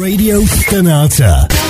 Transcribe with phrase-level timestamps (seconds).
[0.00, 1.69] Radio Sonata.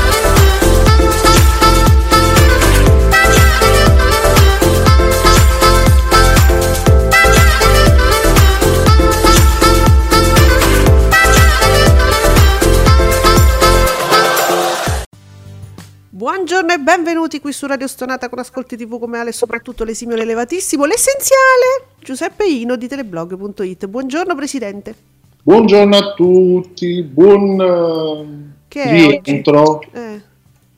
[16.25, 20.85] Buongiorno e benvenuti qui su Radio Stonata con Ascolti TV come Ale, soprattutto l'esimio l'elevatissimo,
[20.85, 23.87] l'essenziale Giuseppe Ino di teleblog.it.
[23.87, 24.93] Buongiorno Presidente.
[25.41, 29.61] Buongiorno a tutti, buon eh, Che è rientro.
[29.67, 29.87] oggi?
[29.93, 30.21] Eh,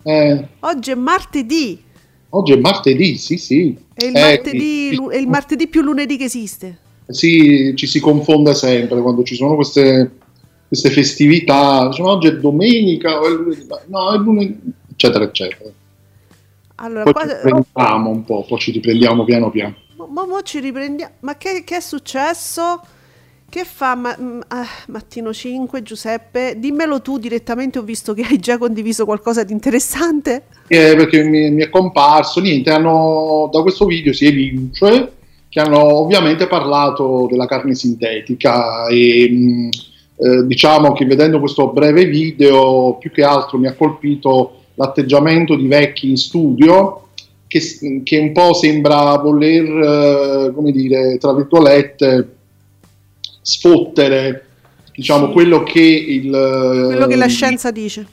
[0.03, 1.83] Eh, oggi è martedì,
[2.29, 3.77] oggi è martedì, sì sì.
[3.93, 6.77] è il, Eh, martedì, sì, è il martedì più lunedì che esiste.
[7.07, 10.09] sì, ci si confonde sempre quando ci sono queste,
[10.69, 11.89] queste festività.
[11.89, 14.71] Diciamo, oggi è domenica, o è lunedì, no, è lunedì,
[15.03, 15.69] eccetera, eccetera.
[16.75, 19.75] Allora, Poi qua, ci riprendiamo un po', poi ci riprendiamo piano piano.
[19.97, 21.13] mo- mo ci riprendiamo.
[21.21, 22.81] Ma che, che è successo?
[23.49, 26.55] Che fa ma- mm, ah, Mattino 5, Giuseppe?
[26.57, 30.45] Dimmelo tu direttamente, ho visto che hai già condiviso qualcosa di interessante.
[30.67, 35.13] Eh, perché mi, mi è comparso, niente, hanno, da questo video si evince
[35.49, 39.69] che hanno ovviamente parlato della carne sintetica e mh,
[40.15, 45.67] eh, diciamo che vedendo questo breve video più che altro mi ha colpito l'atteggiamento di
[45.67, 47.07] vecchi in studio
[47.47, 47.61] che,
[48.03, 49.63] che un po' sembra voler,
[50.47, 52.35] eh, come dire, tra virgolette,
[53.41, 54.45] sfottere
[54.95, 55.31] diciamo Sì.
[55.33, 58.05] quello che il Quello che la ehm, scienza dice.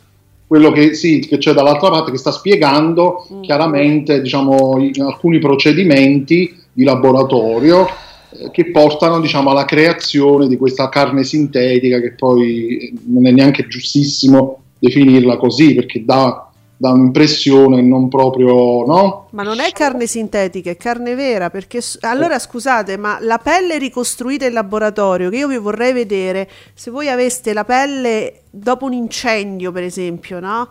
[0.47, 3.43] quello che, sì, che c'è dall'altra parte che sta spiegando Mm.
[3.43, 7.87] chiaramente diciamo, alcuni procedimenti di laboratorio
[8.33, 13.31] eh, che portano diciamo, alla creazione di questa carne sintetica che poi eh, non è
[13.31, 16.50] neanche giustissimo definirla così perché dà,
[16.81, 19.27] dà un'impressione non proprio no?
[19.33, 24.47] Ma non è carne sintetica, è carne vera, perché allora scusate, ma la pelle ricostruita
[24.47, 29.73] in laboratorio, che io vi vorrei vedere, se voi aveste la pelle dopo un incendio,
[29.73, 30.71] per esempio, no?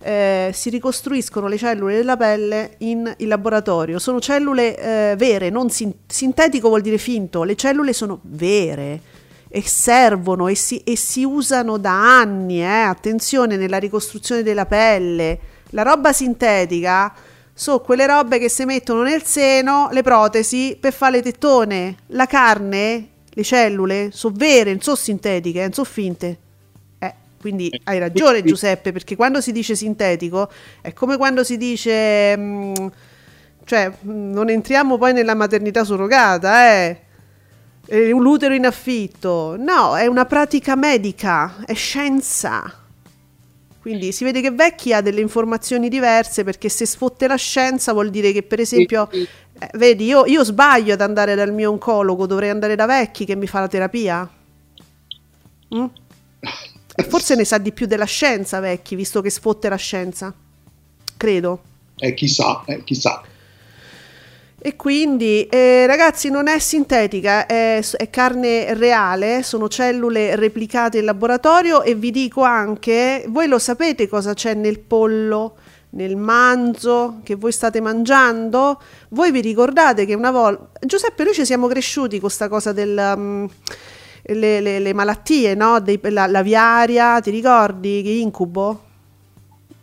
[0.00, 5.70] Eh, si ricostruiscono le cellule della pelle in, in laboratorio, sono cellule eh, vere, non
[5.70, 9.00] sin- sintetico vuol dire finto, le cellule sono vere
[9.48, 15.38] e servono e si, e si usano da anni, eh, attenzione nella ricostruzione della pelle.
[15.70, 17.12] La roba sintetica
[17.52, 21.96] sono quelle robe che si mettono nel seno, le protesi per fare le tettone.
[22.08, 26.38] La carne, le cellule, sono vere, non sono sintetiche, non sono finte.
[26.98, 32.36] Eh, quindi hai ragione Giuseppe, perché quando si dice sintetico è come quando si dice...
[32.36, 32.74] mm,
[33.64, 37.06] cioè, mm, non entriamo poi nella maternità surrogata, eh.
[37.90, 39.56] Eh, un utero in affitto.
[39.58, 42.70] No, è una pratica medica, è scienza.
[43.80, 48.10] Quindi si vede che Vecchi ha delle informazioni diverse perché se sfotte la scienza vuol
[48.10, 49.26] dire che per esempio, eh,
[49.74, 53.46] vedi, io, io sbaglio ad andare dal mio oncologo, dovrei andare da Vecchi che mi
[53.46, 54.28] fa la terapia?
[55.74, 55.84] Mm?
[56.94, 60.34] E forse ne sa di più della scienza Vecchi, visto che sfotte la scienza.
[61.16, 61.62] Credo.
[61.96, 63.22] Eh, chissà, eh, chissà.
[64.68, 71.06] E quindi, eh, ragazzi, non è sintetica, è, è carne reale, sono cellule replicate in
[71.06, 75.54] laboratorio e vi dico anche, voi lo sapete cosa c'è nel pollo,
[75.92, 78.78] nel manzo che voi state mangiando?
[79.08, 80.68] Voi vi ricordate che una volta...
[80.84, 83.14] Giuseppe, noi ci siamo cresciuti con questa cosa del...
[83.16, 83.44] mm,
[84.24, 85.80] le, le- le malattie, no?
[85.80, 88.80] Dei- la, la viaria, ti ricordi che incubo?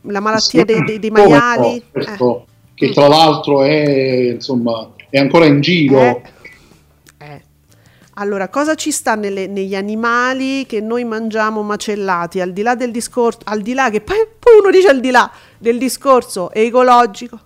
[0.02, 1.84] La malattia Sì, dei, dei- dei come no, maiali?
[1.92, 2.44] Eh.
[2.76, 2.92] Che Mm.
[2.92, 6.00] tra l'altro è, insomma, è ancora in giro.
[6.00, 6.22] Eh,
[7.20, 7.42] eh.
[8.16, 12.40] Allora, cosa ci sta nelle- negli animali che noi mangiamo macellati?
[12.42, 15.10] Al di là del discorso, al di là che poi, poi uno dice al di
[15.12, 17.40] là del discorso ecologico,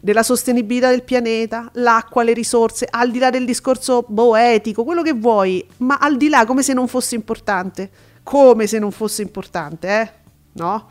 [0.00, 5.02] della sostenibilità del pianeta, l'acqua, le risorse, al di là del discorso boh, etico, quello
[5.02, 7.90] che vuoi, ma al di là come se non fosse importante,
[8.22, 10.10] come se non fosse importante, eh?
[10.52, 10.86] No?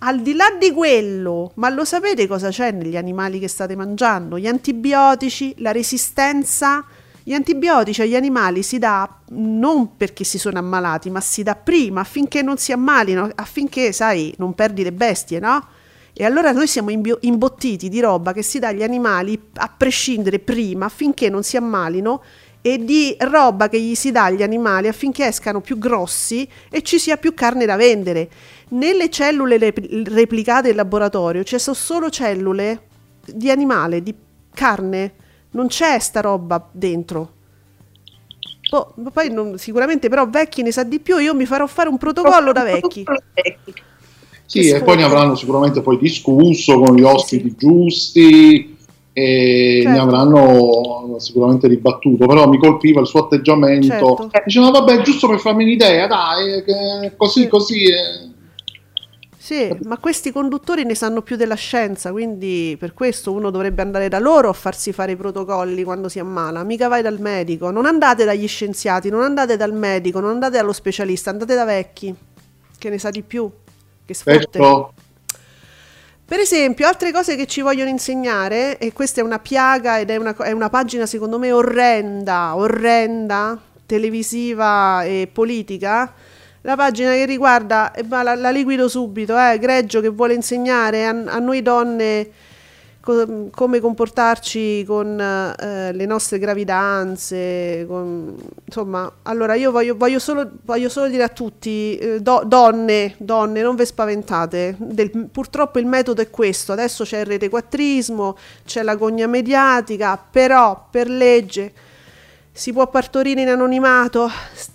[0.00, 4.38] Al di là di quello, ma lo sapete cosa c'è negli animali che state mangiando?
[4.38, 6.84] Gli antibiotici, la resistenza.
[7.24, 12.00] Gli antibiotici agli animali si dà non perché si sono ammalati, ma si dà prima
[12.00, 15.66] affinché non si ammalino, affinché, sai, non perdi le bestie, no?
[16.12, 20.38] E allora noi siamo imbio- imbottiti di roba che si dà agli animali a prescindere
[20.38, 22.22] prima affinché non si ammalino
[22.60, 26.98] e di roba che gli si dà agli animali affinché escano più grossi e ci
[26.98, 28.28] sia più carne da vendere.
[28.70, 32.80] Nelle cellule rep- replicate in laboratorio ci sono solo cellule
[33.24, 34.14] di animale, di
[34.52, 35.12] carne,
[35.52, 37.32] non c'è sta roba dentro.
[38.70, 41.96] Boh, poi non- sicuramente però vecchi ne sa di più, io mi farò fare un
[41.96, 43.04] protocollo da vecchi.
[44.44, 48.76] Sì, Che e poi ne avranno sicuramente poi discusso con gli ospiti giusti
[49.12, 49.90] e Certo.
[49.90, 53.86] ne avranno sicuramente ribattuto, però mi colpiva il suo atteggiamento.
[53.86, 54.30] Certo.
[54.44, 56.62] Diceva, vabbè, giusto per farmi un'idea, dai,
[57.16, 57.48] così, Sì.
[57.48, 57.82] così.
[57.84, 58.27] eh.
[59.48, 64.10] Sì, ma questi conduttori ne sanno più della scienza, quindi per questo uno dovrebbe andare
[64.10, 66.62] da loro a farsi fare i protocolli quando si ammala.
[66.64, 70.74] Mica vai dal medico, non andate dagli scienziati, non andate dal medico, non andate dallo
[70.74, 72.14] specialista, andate da vecchi,
[72.76, 73.50] che ne sa di più,
[74.04, 74.38] che sfotte.
[74.38, 74.92] Certo.
[76.26, 80.16] Per esempio, altre cose che ci vogliono insegnare, e questa è una piaga ed è
[80.16, 86.12] una, è una pagina secondo me orrenda, orrenda, televisiva e politica,
[86.68, 91.06] la pagina che riguarda, e va, la, la liquido subito, eh, Greggio che vuole insegnare
[91.06, 92.28] a, a noi donne
[93.00, 98.36] co- come comportarci con eh, le nostre gravidanze, con-
[98.66, 103.62] insomma, allora io voglio, voglio solo, voglio solo dire a tutti, eh, do- donne, donne,
[103.62, 108.36] non ve spaventate, Del- purtroppo il metodo è questo, adesso c'è il retequattrismo,
[108.66, 111.72] c'è la gogna mediatica, però per legge
[112.58, 114.28] si può partorire in anonimato,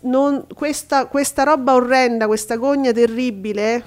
[0.03, 3.83] non- questa, questa roba orrenda, questa gogna terribile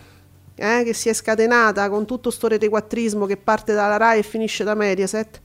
[0.54, 4.64] eh, che si è scatenata con tutto sto retequattrismo che parte dalla RAI e finisce
[4.64, 5.40] da Mediaset,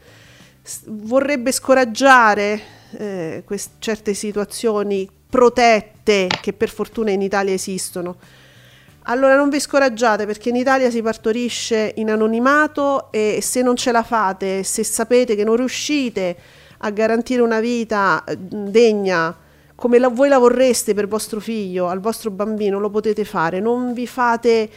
[0.87, 2.61] vorrebbe scoraggiare
[2.97, 8.17] eh, quest- certe situazioni protette che per fortuna in Italia esistono.
[9.03, 13.93] Allora non vi scoraggiate perché in Italia si partorisce in anonimato e se non ce
[13.93, 19.35] la fate, se sapete che non riuscite a garantire una vita eh, degna
[19.81, 23.59] come la- voi la vorreste per vostro figlio, al vostro bambino, lo potete fare.
[23.59, 24.69] Non vi fate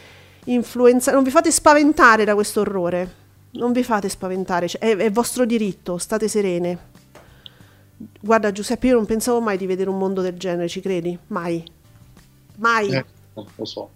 [0.45, 3.23] influenza, non vi fate spaventare da questo orrore.
[3.51, 6.77] Non vi fate spaventare, cioè, è, è vostro diritto, state serene.
[8.19, 11.17] Guarda Giuseppe, io non pensavo mai di vedere un mondo del genere, ci credi?
[11.27, 11.63] Mai.
[12.57, 12.89] Mai.
[12.91, 13.89] Eh, lo so.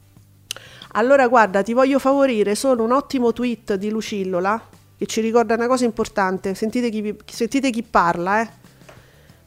[0.92, 4.62] Allora guarda, ti voglio favorire solo un ottimo tweet di Lucillola
[5.00, 6.54] che ci ricorda una cosa importante.
[6.56, 8.50] Sentite chi, sentite chi parla, eh.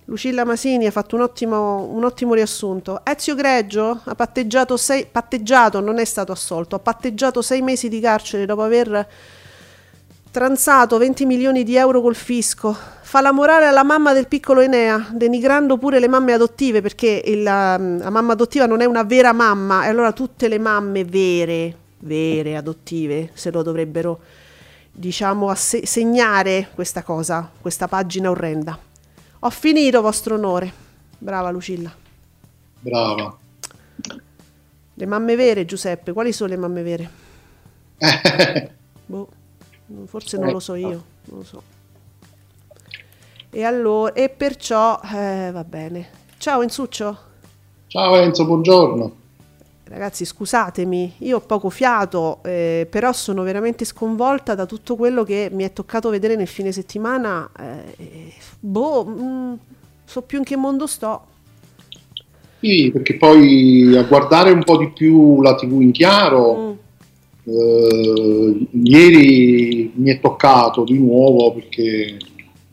[0.06, 3.02] Lucilla Masini ha fatto un ottimo, un ottimo riassunto.
[3.04, 8.00] Ezio Greggio ha patteggiato, sei, patteggiato, non è stato assolto, ha patteggiato sei mesi di
[8.00, 9.06] carcere dopo aver
[10.31, 12.75] transato 20 milioni di euro col fisco.
[13.02, 17.40] Fa la morale alla mamma del piccolo Enea, denigrando pure le mamme adottive perché il,
[17.40, 21.76] um, la mamma adottiva non è una vera mamma e allora tutte le mamme vere,
[21.99, 24.18] vere adottive se lo dovrebbero
[24.92, 28.78] diciamo asse- segnare questa cosa, questa pagina orrenda.
[29.40, 30.72] Ho finito, vostro onore.
[31.18, 31.92] Brava Lucilla.
[32.80, 33.37] Brava.
[34.94, 37.11] Le mamme vere, Giuseppe, quali sono le mamme vere?
[39.06, 39.28] Boh,
[40.06, 41.62] forse non lo so io, non lo so.
[43.50, 46.08] E allora, e perciò, eh, va bene.
[46.38, 47.18] Ciao Enzuccio.
[47.87, 49.16] Ciao Enzo, buongiorno.
[49.85, 55.51] Ragazzi, scusatemi, io ho poco fiato, eh, però sono veramente sconvolta da tutto quello che
[55.53, 57.51] mi è toccato vedere nel fine settimana.
[57.59, 59.53] eh, boh, mm,
[60.05, 61.27] so più in che mondo sto.
[62.61, 66.73] Sì, perché poi a guardare un po' di più la TV in chiaro, Mm,
[67.45, 72.17] eh, ieri mi è toccato di nuovo perché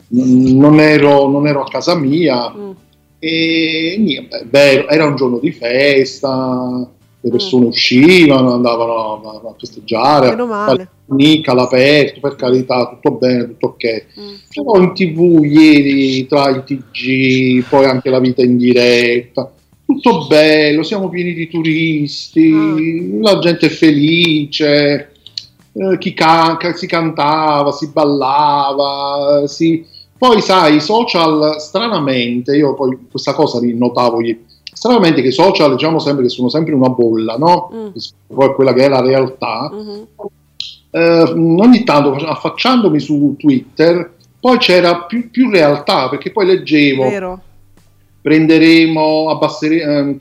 [0.08, 2.70] non ero, non ero a casa mia mm,
[3.18, 6.88] e niente, beh, era un giorno di festa,
[7.22, 10.88] le persone uscivano, andavano a, a festeggiare, male.
[11.10, 14.04] Nica all'aperto, per carità, tutto bene, tutto ok.
[14.18, 14.34] mm.
[14.54, 19.52] Però in tv ieri, tra i TG, poi anche la vita in diretta,
[19.84, 25.12] tutto bello, siamo pieni di turisti, la gente è felice,
[25.72, 29.84] eh, chi ca- ca- si cantava, si ballava, si...
[30.16, 35.72] poi sai, i social stranamente, io poi questa cosa notavo ieri, stranamente che i social
[35.72, 37.70] diciamo sempre che sono sempre una bolla, no?
[37.74, 37.88] Mm.
[38.34, 39.70] Poi a quella che è la realtà.
[39.72, 40.06] Mhm.
[40.92, 47.40] Eh, ogni tanto affacciandomi su Twitter, poi c'era più, più realtà, perché poi leggevo Vero?
[48.20, 50.16] prenderemo, abbasseremo,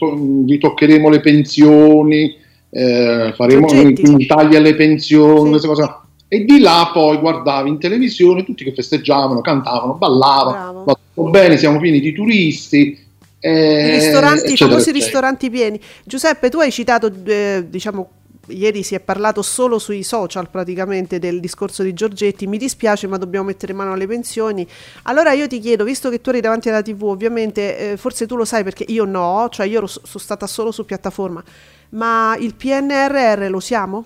[0.46, 2.36] ritoccheremo le pensioni,
[2.70, 5.50] eh, faremo un tagli alle pensioni, Sì.
[5.50, 5.96] queste cose.
[6.28, 11.30] E di là poi guardavi in televisione tutti che festeggiavano, cantavano, ballavano, Bravo.
[11.32, 13.08] bene, siamo pieni di turisti.
[13.40, 15.80] Eh, I ristoranti, famosi ristoranti pieni.
[16.04, 18.10] Giuseppe, tu hai citato, eh, diciamo,
[18.48, 22.48] ieri si è parlato solo sui social praticamente del discorso di Giorgetti.
[22.48, 24.68] Mi dispiace, ma dobbiamo mettere mano alle pensioni.
[25.04, 28.36] Allora io ti chiedo, visto che tu eri davanti alla TV, ovviamente, eh, forse tu
[28.36, 31.44] lo sai perché io no, cioè io sono stata solo su piattaforma,
[31.92, 34.06] ma il PNRR lo usiamo?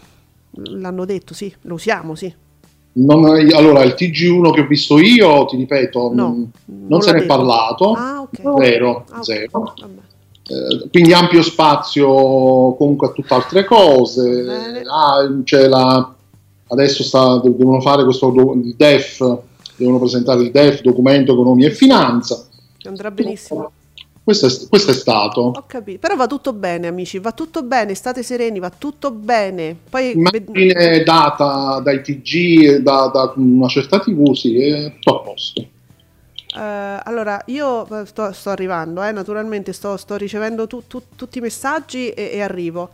[0.51, 2.33] L'hanno detto, sì, lo usiamo, sì.
[2.95, 7.11] Non- allora, il TG1 che ho visto io, ti ripeto, No, non, non non se
[7.11, 8.63] ne è parlato, Ah, ok.
[8.63, 9.23] zero, Ah, ok.
[9.23, 9.73] zero.
[9.79, 10.01] Vabbè.
[10.45, 14.81] Eh, quindi ampio spazio comunque a tutt'altre cose.
[14.87, 16.13] Ah, c'è la-
[16.67, 18.27] adesso sta- devono fare questo
[18.63, 19.37] il DEF,
[19.77, 22.45] devono presentare il DEF, documento economia e finanza.
[22.83, 23.71] Andrà benissimo.
[24.23, 25.41] Questo è, questo è stato.
[25.41, 25.99] Ho capito.
[25.99, 29.75] Però va tutto bene, amici, va tutto bene, state sereni, va tutto bene.
[29.89, 35.61] Poi Immagine data dai TG da, da una certa TV, sì, è tutto a posto.
[36.55, 41.39] Eh, allora, io eh, sto, sto arrivando, eh, naturalmente sto, sto ricevendo tu- tu- tutti
[41.39, 42.91] i messaggi e, e arrivo.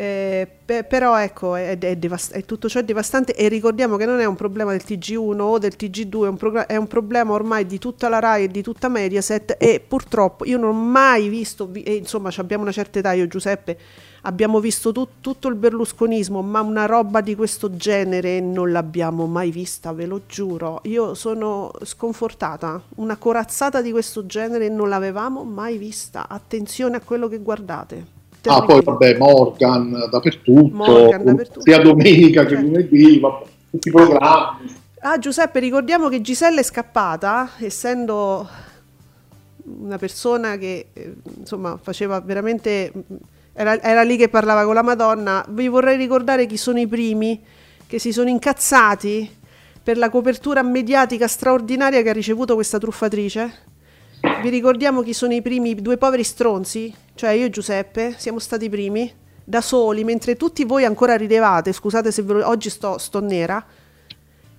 [0.00, 4.06] Eh, pe- però ecco, è, è devast- è tutto ciò è devastante e ricordiamo che
[4.06, 7.32] non è un problema del TG1 o del TG2, è un, progr- è un problema
[7.32, 11.28] ormai di tutta la RAI e di tutta Mediaset e purtroppo io non ho mai
[11.28, 13.76] visto, vi- e insomma abbiamo una certa età, io Giuseppe,
[14.22, 19.50] abbiamo visto tut- tutto il berlusconismo, ma una roba di questo genere non l'abbiamo mai
[19.50, 20.78] vista, ve lo giuro.
[20.84, 26.28] Io sono sconfortata, una corazzata di questo genere non l'avevamo mai vista.
[26.28, 28.17] Attenzione a quello che guardate.
[28.48, 31.60] Ah, poi vabbè, Morgan dappertutto, Morgan dappertutto.
[31.62, 32.64] sia domenica che Certo.
[32.64, 34.76] lunedì, vabbè, tutti i programmi.
[35.00, 38.48] Ah, Giuseppe, ricordiamo che Gisella è scappata, essendo
[39.80, 42.92] una persona che eh, insomma faceva veramente.
[43.52, 45.44] Era, era lì che parlava con la Madonna.
[45.48, 47.40] Vi vorrei ricordare chi sono i primi
[47.86, 49.36] che si sono incazzati
[49.82, 53.66] per la copertura mediatica straordinaria che ha ricevuto questa truffatrice.
[54.42, 56.94] Vi ricordiamo chi sono i primi due poveri stronzi?
[57.18, 61.72] Cioè io e Giuseppe siamo stati i primi, da soli, mentre tutti voi ancora ridevate.
[61.72, 63.60] Scusate se lo- oggi sto, sto nera.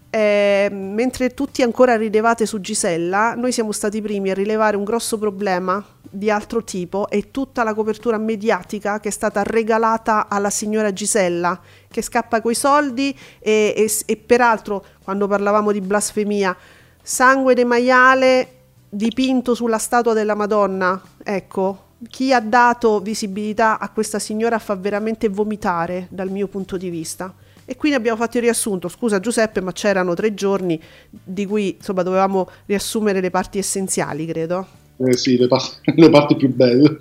[0.09, 4.83] Eh, mentre tutti ancora ridevate su Gisella, noi siamo stati i primi a rilevare un
[4.83, 10.49] grosso problema di altro tipo e tutta la copertura mediatica che è stata regalata alla
[10.49, 16.57] signora Gisella, che scappa coi soldi e, e- e peraltro quando parlavamo di blasfemia,
[17.01, 18.47] sangue de maiale
[18.89, 25.27] dipinto sulla statua della Madonna, ecco, chi ha dato visibilità a questa signora fa veramente
[25.27, 27.33] vomitare dal mio punto di vista.
[27.65, 28.87] E quindi abbiamo fatto il riassunto.
[28.87, 34.65] Scusa Giuseppe, ma c'erano tre giorni di cui insomma dovevamo riassumere le parti essenziali, credo.
[34.97, 35.61] Eh sì, le, pa-
[35.95, 36.97] le parti più belle.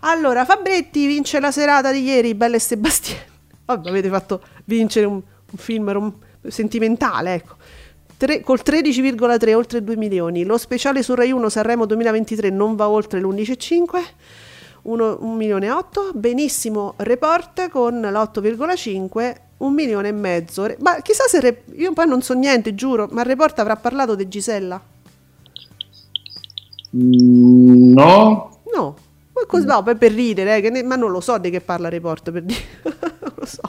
[0.00, 3.22] Allora, Fabretti vince la serata di ieri, Belle e Sebastiano.
[3.64, 6.14] Vabbè, avete fatto vincere un, un film rom-
[6.46, 7.56] sentimentale, ecco.
[8.18, 10.44] Tre- col 13,3 oltre 2 milioni.
[10.44, 13.86] Lo speciale su Rai 1 Sanremo 2023 non va oltre l'11,5.
[14.82, 16.12] 1 milione e 8.
[16.14, 19.34] Benissimo report con l'8,5.
[19.58, 20.66] Un milione e mezzo.
[20.78, 24.14] Ma chissà se Re- io poi non so niente, giuro, ma il report avrà parlato
[24.14, 24.80] di Gisella?
[26.96, 28.96] Mm, no, No,
[29.34, 31.60] ma cos- no, per, per ridere, eh, che ne- ma non lo so di che
[31.60, 32.60] parla il report per dire.
[33.20, 33.60] non lo so.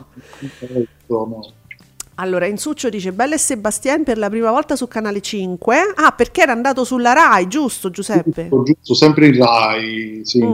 [1.07, 1.53] no.
[2.19, 5.93] Allora, Insuccio dice Belle e Sebastian per la prima volta su Canale 5.
[5.97, 8.49] Ah, perché era andato sulla Rai, giusto Giuseppe?
[8.49, 10.43] Giusto, giusto, sempre in Rai, sì.
[10.43, 10.53] Mm.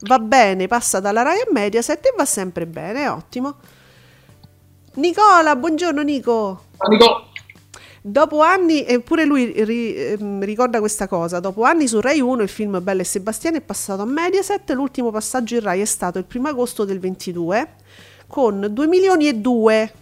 [0.00, 3.56] Va bene, passa dalla Rai a Mediaset e va sempre bene, ottimo.
[4.94, 6.62] Nicola, buongiorno Nico.
[6.78, 7.26] Amico,
[8.00, 12.48] Dopo anni, eppure lui ri- ehm, ricorda questa cosa, dopo anni su Rai 1 il
[12.48, 16.24] film Belle e Sebastiano è passato a Mediaset, l'ultimo passaggio in Rai è stato il
[16.24, 17.68] primo agosto del 22
[18.26, 19.92] con 2 milioni e 2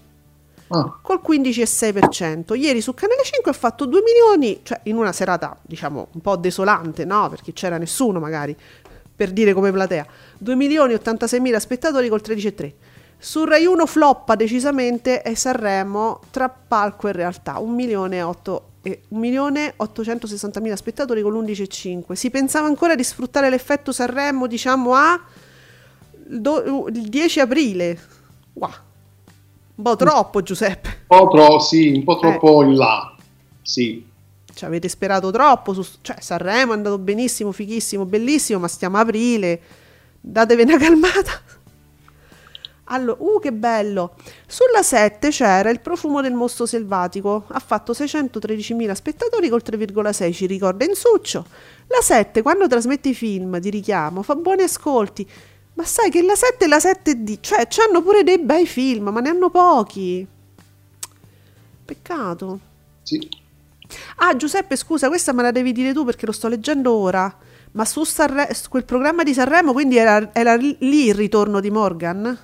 [0.69, 2.57] ah, col 15,6%.
[2.57, 6.37] Ieri su Canale 5 ha fatto 2 milioni, cioè in una serata diciamo un po'
[6.37, 7.29] desolante, no?
[7.29, 8.57] Perché c'era nessuno magari,
[9.15, 10.07] per dire come platea.
[10.39, 12.73] 2 milioni e 86 mila spettatori col 13,3%.
[13.17, 18.69] Su Rai 1 floppa decisamente e Sanremo tra palco e realtà, 1 milione e 8
[18.83, 22.13] e 1 milione 860 mila spettatori con l'11,5.
[22.13, 25.19] Si pensava ancora di sfruttare l'effetto Sanremo, diciamo, a
[26.11, 27.99] do- il 10 aprile.
[28.53, 28.71] Wow.
[29.77, 30.89] Un po' troppo, Giuseppe.
[31.09, 33.15] Un po' tro- sì, un po' troppo in là.
[33.61, 34.07] Sì.
[34.53, 35.73] Ci avete sperato troppo.
[35.73, 39.61] Su, cioè, Sanremo è andato benissimo, fighissimo, bellissimo, ma stiamo a aprile.
[40.21, 41.33] Datevi una calmata.
[42.89, 44.15] Allora, uh, che bello!
[44.47, 47.45] Sulla 7 c'era il profumo del mostro selvatico.
[47.49, 51.47] Ha fatto 613.000 spettatori col 3,6, ci ricorda Insuccio.
[51.89, 55.29] La 7, quando trasmette i film di richiamo, fa buoni ascolti.
[55.75, 59.21] Ma sai che la 7 e la 7D, cioè, hanno pure dei bei film, ma
[59.21, 60.27] ne hanno pochi.
[61.85, 62.61] Peccato.
[63.03, 63.29] Sì.
[64.17, 67.37] Ah, Giuseppe, scusa, questa me la devi dire tu perché lo sto leggendo ora.
[67.73, 72.39] Ma su, Sanre- quel programma di Sanremo, quindi era, era lì il ritorno di Morgan?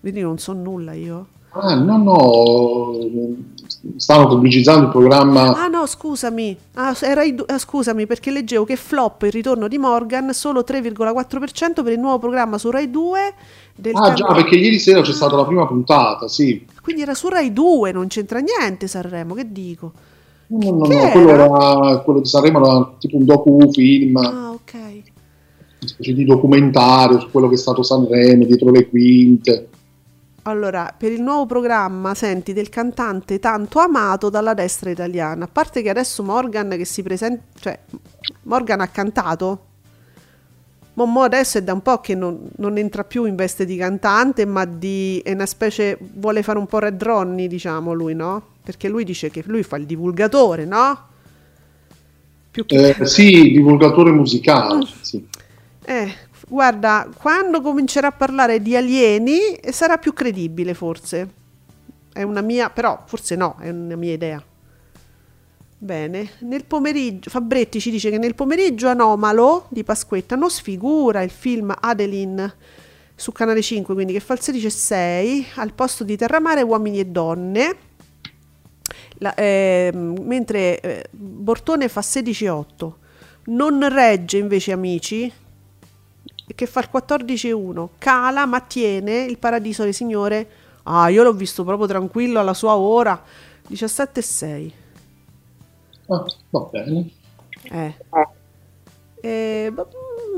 [0.00, 1.28] Quindi non so nulla io.
[1.56, 2.92] Ah, no, no,
[3.96, 5.52] stanno pubblicizzando il programma.
[5.52, 6.56] Ah no, scusami.
[6.74, 6.92] Ah,
[7.32, 12.00] du- ah, scusami perché leggevo che flop il ritorno di Morgan solo 3,4% per il
[12.00, 13.18] nuovo programma su Rai 2
[13.76, 16.66] del Ah, can- già, perché ieri sera c'è stata la prima puntata, sì.
[16.82, 19.92] Quindi era su Rai 2, non c'entra niente Sanremo, che dico?
[20.48, 21.10] No, no, Che no, era?
[21.12, 24.72] quello, era, quello di Sanremo era tipo un docufilm, Ah, ok.
[24.74, 24.92] una
[25.84, 29.68] specie di documentario su quello che è stato Sanremo, dietro le quinte.
[30.46, 35.44] Allora, per il nuovo programma, senti, del cantante tanto amato dalla destra italiana.
[35.44, 37.78] A parte che adesso Morgan che si presenta, cioè,
[38.42, 39.66] Morgan ha cantato.
[40.94, 43.76] Mo, mo adesso è da un po' che non, non entra più in veste di
[43.76, 48.42] cantante, ma di, è una specie, vuole fare un po' Red Ronnie, diciamo lui, no?
[48.62, 51.08] Perché lui dice che lui fa il divulgatore, no?
[52.50, 52.90] Più che...
[52.90, 55.26] Eh, sì, divulgatore musicale, sì.
[55.86, 56.14] Eh,
[56.48, 61.42] guarda, quando comincerà a parlare di alieni eh, sarà più credibile forse.
[62.12, 64.42] È una mia, però forse no, è una mia idea.
[65.76, 71.30] Bene, nel pomeriggio, Fabretti ci dice che nel pomeriggio anomalo di Pasquetta non sfigura il
[71.30, 72.54] film Adeline
[73.14, 77.00] su Canale 5, quindi che fa il 16 e 6, al posto di Terramare Uomini
[77.00, 77.76] e Donne,
[79.18, 82.98] La- ehm, mentre eh, Bortone fa 16 e 8.
[83.46, 85.30] Non regge invece Amici,
[86.54, 87.90] che fa il 14 e 1.
[87.98, 90.48] Cala ma tiene il Paradiso del Signore.
[90.84, 93.22] Ah, io l'ho visto proprio tranquillo alla sua ora,
[93.66, 94.74] 17 e 6.
[96.08, 97.10] Ah, va bene.
[97.62, 97.94] Eh.
[99.22, 99.72] Eh,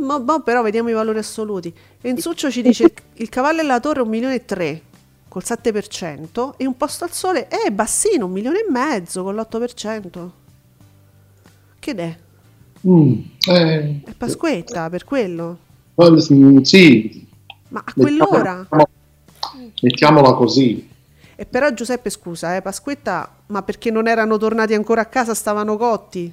[0.01, 1.75] ma- ma- però vediamo i valori assoluti.
[2.01, 4.83] Enzuccio ci dice il, cavallo e la torre 1 milione e 3
[5.29, 10.29] col 7% e un posto al sole è bassino, un milione e mezzo con l'8%.
[11.81, 12.17] Che è?
[12.87, 15.59] Mm, eh, È Pasquetta per quello.
[16.63, 17.27] Sì,
[17.69, 18.67] Ma a quell'ora?
[18.69, 18.89] mettiamola,
[19.81, 20.89] mettiamola così.
[21.35, 25.77] E però Giuseppe scusa, eh, Pasquetta, ma perché non erano tornati ancora a casa, stavano
[25.77, 26.33] cotti?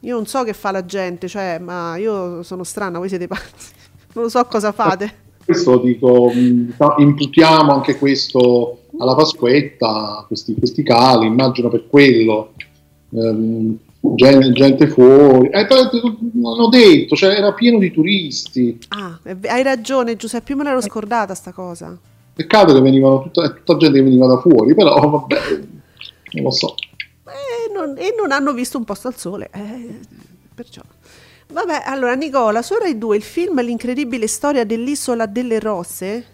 [0.00, 3.72] Io non so che fa la gente, cioè, ma io sono strana, voi siete pazzi.
[4.14, 5.12] Non so cosa fate.
[5.44, 12.52] Questo dico, mh, imputiamo anche questo alla Pasquetta, questi, questi cali, immagino per quello.
[13.10, 13.76] Ehm,
[14.14, 15.48] gente, gente fuori.
[15.48, 15.66] Eh,
[16.32, 18.78] non ho detto, cioè, era pieno di turisti.
[18.88, 21.96] Ah, ve- hai ragione Giuseppe, io me l'ero scordata sta cosa.
[22.34, 25.40] Peccato che venivano tutta, tutta gente che veniva da fuori, però vabbè,
[26.32, 26.74] non lo so.
[27.26, 29.48] E non, e non hanno visto un posto al sole.
[29.52, 30.00] eh,
[30.54, 30.82] perciò.
[31.52, 36.24] Vabbè, allora Nicola, su Rai 2 il film L'incredibile storia dell'isola delle rose.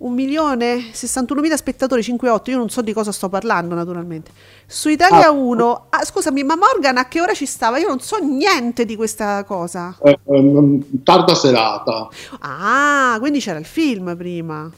[0.00, 2.50] Un milione 61 mila spettatori 5,8.
[2.50, 4.30] Io non so di cosa sto parlando, naturalmente.
[4.66, 5.30] Su Italia Ah.
[5.30, 7.76] 1, ah, scusami, ma Morgan a che ora ci stava?
[7.78, 9.94] Io non so niente di questa cosa.
[10.02, 12.08] Eh, ehm, tarda serata.
[12.40, 14.70] Ah, quindi c'era il film prima.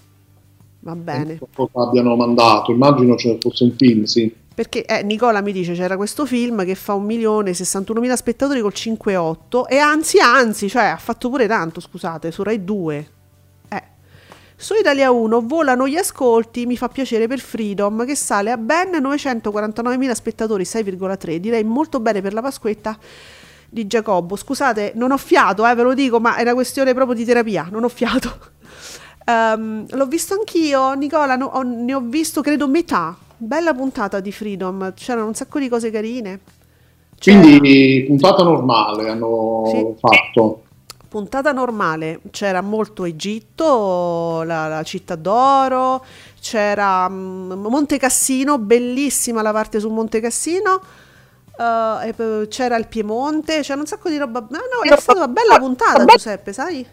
[0.81, 1.39] Va bene.
[1.39, 4.35] Non so cosa abbiano mandato, immagino ce fosse un film, sì.
[4.53, 8.61] Perché eh, Nicola mi dice c'era questo film che fa un milione 61 mila spettatori
[8.61, 13.11] col 5,8 e anzi anzi, cioè ha fatto pure tanto, scusate, su Rai 2.
[14.63, 14.65] Eh.
[14.65, 18.91] Su Italia 1 volano gli ascolti, mi fa piacere per Freedom che sale a ben
[19.01, 22.97] 949 mila spettatori, 6,3, direi molto bene per la Pasquetta
[23.69, 24.37] di Giacobbo.
[24.37, 27.67] Scusate, non ho fiato, eh, ve lo dico, ma è una questione proprio di terapia,
[27.71, 28.39] non ho fiato.
[29.25, 33.17] Ehm, l'ho visto anch'io, Nicola, no- ho- ne ho visto credo metà.
[33.37, 36.41] Bella puntata di Freedom, c'erano un sacco di cose carine.
[37.21, 39.87] C'era Quindi puntata normale hanno Sì.
[40.01, 40.62] fatto.
[41.13, 46.03] Puntata normale, c'era molto Egitto, la, la città d'oro,
[46.41, 50.81] c'era mm, Monte Cassino, bellissima la parte su Monte Cassino.
[51.55, 54.41] poi c'era il Piemonte, c'era un sacco di roba.
[54.41, 56.87] No, no, è stata una bella puntata, Giuseppe, sai?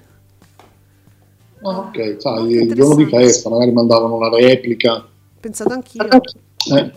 [1.61, 5.01] Ah, ok, sai, il giorno di festa magari mandavano una replica.
[5.39, 6.03] Pensato anch'io.
[6.03, 6.91] Eh,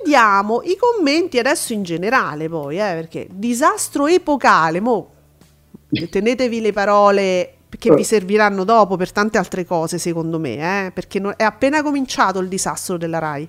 [0.00, 5.13] Vediamo i commenti adesso in generale poi, eh, perché disastro epocale, mo
[5.88, 10.90] tenetevi le parole che vi serviranno dopo per tante altre cose, secondo me, eh?
[10.92, 13.48] perché no- è appena cominciato il disastro della RAI.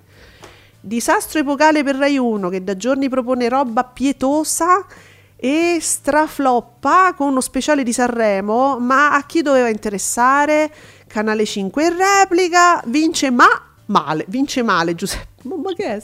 [0.80, 4.86] Disastro epocale per Rai 1 che da giorni propone roba pietosa
[5.36, 10.72] e strafloppa con uno speciale di Sanremo, ma a chi doveva interessare?
[11.08, 13.48] Canale 5 in replica, vince ma
[13.88, 15.34] male, vince male Giuseppe.
[15.46, 16.04] Ma che è?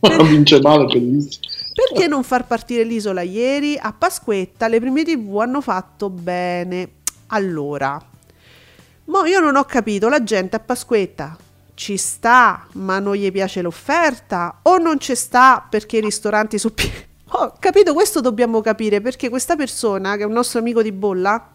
[0.00, 1.48] Non vince male, bellissimo.
[1.88, 3.78] Perché non far partire l'isola ieri?
[3.80, 6.90] A Pasquetta le prime tv hanno fatto bene.
[7.28, 7.98] Allora,
[9.04, 11.38] mo io non ho capito, la gente a Pasquetta
[11.72, 17.08] ci sta, ma non gli piace l'offerta o non ci sta perché i ristoranti pieni?
[17.32, 21.50] Ho capito, questo dobbiamo capire perché questa persona, che è un nostro amico di bolla,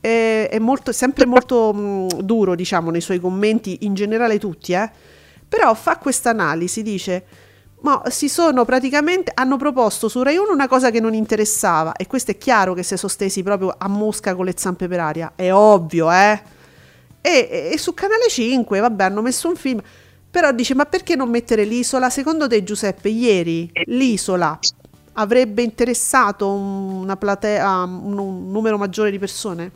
[0.00, 4.90] è, è molto, sempre molto mh, duro, diciamo, nei suoi commenti, in generale tutti, eh?
[5.46, 7.24] Però fa questa analisi, dice,
[7.80, 12.06] ma si sono praticamente, hanno proposto su Rai 1 una cosa che non interessava, e
[12.06, 15.32] questo è chiaro che si è sostesi proprio a mosca con le zampe per aria,
[15.36, 16.42] è ovvio, eh?
[17.20, 19.80] E, e su Canale 5, vabbè, hanno messo un film,
[20.30, 22.10] però dice, ma perché non mettere l'isola?
[22.10, 24.58] Secondo te, Giuseppe, ieri l'isola
[25.14, 29.70] avrebbe interessato una platea, un, un numero maggiore di persone?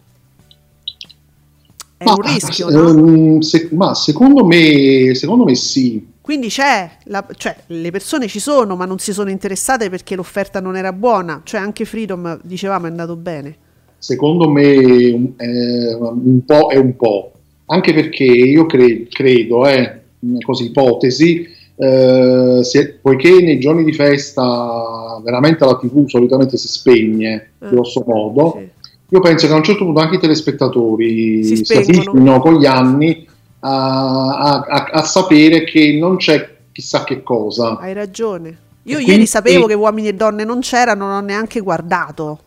[1.96, 2.88] È Ma, un rischio, no?
[2.88, 6.06] ehm, se- ma secondo me, secondo me sì.
[6.30, 10.60] Quindi c'è, la- cioè le persone ci sono, ma non si sono interessate perché l'offerta
[10.60, 11.40] non era buona.
[11.42, 13.56] Cioè anche Freedom, dicevamo, è andato bene.
[13.98, 14.76] Secondo me
[15.10, 17.32] un, eh, un po' è un po',
[17.66, 20.02] anche perché io cre- credo, eh,
[20.46, 27.50] così ipotesi, eh, se- poiché nei giorni di festa veramente la TV solitamente si spegne,
[27.60, 28.68] Eh, grosso modo, sì.
[29.08, 32.66] io penso che a un certo punto anche i telespettatori Si si, abituino con gli
[32.66, 33.26] anni
[33.60, 37.76] a, a- a- sapere che non c'è chissà che cosa.
[37.78, 38.48] Hai ragione.
[38.84, 42.38] Io E ieri quindi- sapevo che uomini e donne non c'erano, non ho neanche guardato.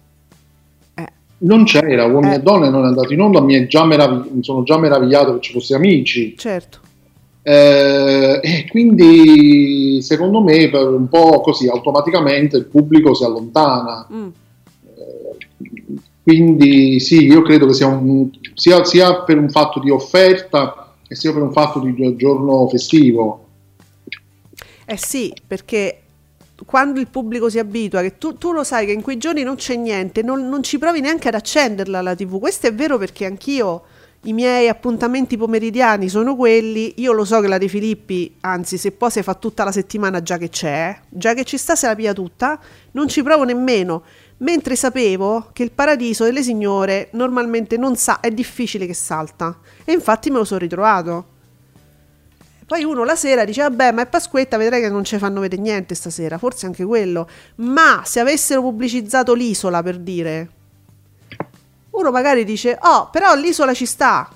[0.96, 1.06] Eh,
[1.40, 2.38] Non c'era, uomini Eh.
[2.38, 5.36] e donne non è andato in onda, mi, è già meravig- mi sono già meravigliato
[5.36, 6.36] che ci fosse amici.
[6.38, 6.80] certo.
[7.46, 14.08] Eh, e quindi secondo me per un po' così automaticamente il pubblico si allontana.
[14.12, 14.28] Mm.
[16.24, 20.83] Quindi sì, io credo che sia, un- sia, sia per un fatto di offerta
[21.14, 23.46] e sia per un fatto di gio- giorno festivo.
[24.86, 26.00] Eh sì, perché
[26.66, 29.56] quando il pubblico si abitua, che tu, tu lo sai che in quei giorni non
[29.56, 32.40] c'è niente, non, non ci provi neanche ad accenderla la TV.
[32.40, 33.84] Questo è vero perché anch'io
[34.24, 36.94] i miei appuntamenti pomeridiani sono quelli.
[36.98, 40.22] Io lo so che la De Filippi, anzi, se poi si fa tutta la settimana
[40.24, 42.60] già che c'è, già che ci sta se la pia tutta,
[42.92, 44.04] non ci provo nemmeno.
[44.44, 49.58] Mentre sapevo che il paradiso delle signore normalmente non sa, è difficile che salta.
[49.86, 51.26] E infatti me lo sono ritrovato.
[52.66, 55.62] Poi uno la sera dice, vabbè, ma è Pasquetta, vedrai che non ci fanno vedere
[55.62, 57.28] niente stasera, forse anche quello.
[57.56, 60.50] Ma se avessero pubblicizzato l'isola, per dire,
[61.92, 64.30] uno magari dice, oh, però l'isola ci sta.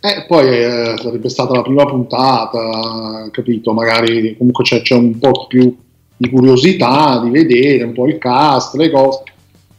[0.00, 3.72] E poi eh, sarebbe stata la prima puntata, capito?
[3.72, 5.76] Magari comunque c'è, c'è un po' più
[6.20, 9.22] di curiosità di vedere un po' il cast, le cose.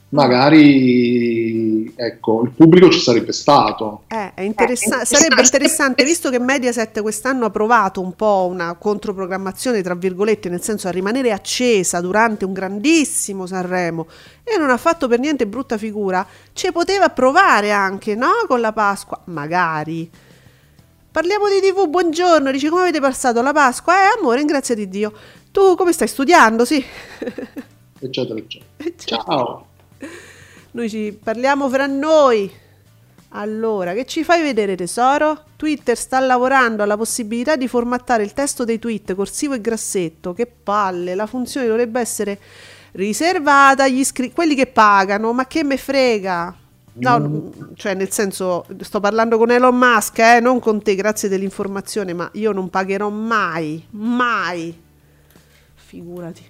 [0.09, 4.03] Magari ecco, il pubblico ci sarebbe stato.
[4.07, 9.83] Eh, è interessa- sarebbe interessante, visto che Mediaset quest'anno ha provato un po' una controprogrammazione,
[9.83, 14.07] tra virgolette, nel senso a rimanere accesa durante un grandissimo Sanremo
[14.43, 18.31] e non ha fatto per niente brutta figura, ci poteva provare anche, no?
[18.47, 20.09] Con la Pasqua, magari.
[21.11, 23.93] Parliamo di TV, buongiorno, dici come avete passato la Pasqua?
[23.93, 25.11] Eh, amore, grazie di Dio.
[25.51, 26.65] Tu come stai studiando?
[26.65, 26.83] Sì.
[27.99, 29.23] eccetera, eccetera.
[29.23, 29.67] Ciao.
[30.71, 32.49] Noi ci parliamo fra noi.
[33.33, 35.43] Allora, che ci fai vedere tesoro?
[35.55, 40.33] Twitter sta lavorando alla possibilità di formattare il testo dei tweet corsivo e grassetto.
[40.33, 42.39] Che palle, la funzione dovrebbe essere
[42.93, 46.55] riservata agli iscritti, quelli che pagano, ma che me frega?
[46.93, 51.29] No, n- cioè nel senso, sto parlando con Elon Musk, eh, non con te, grazie
[51.29, 54.89] dell'informazione, ma io non pagherò mai, mai.
[55.91, 56.49] Figurati.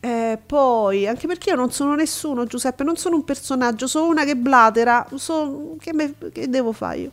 [0.00, 4.24] Eh, poi, anche perché io non sono nessuno, Giuseppe, non sono un personaggio, sono una
[4.24, 5.06] che blatera.
[5.14, 7.10] so- che, me- che devo fare io?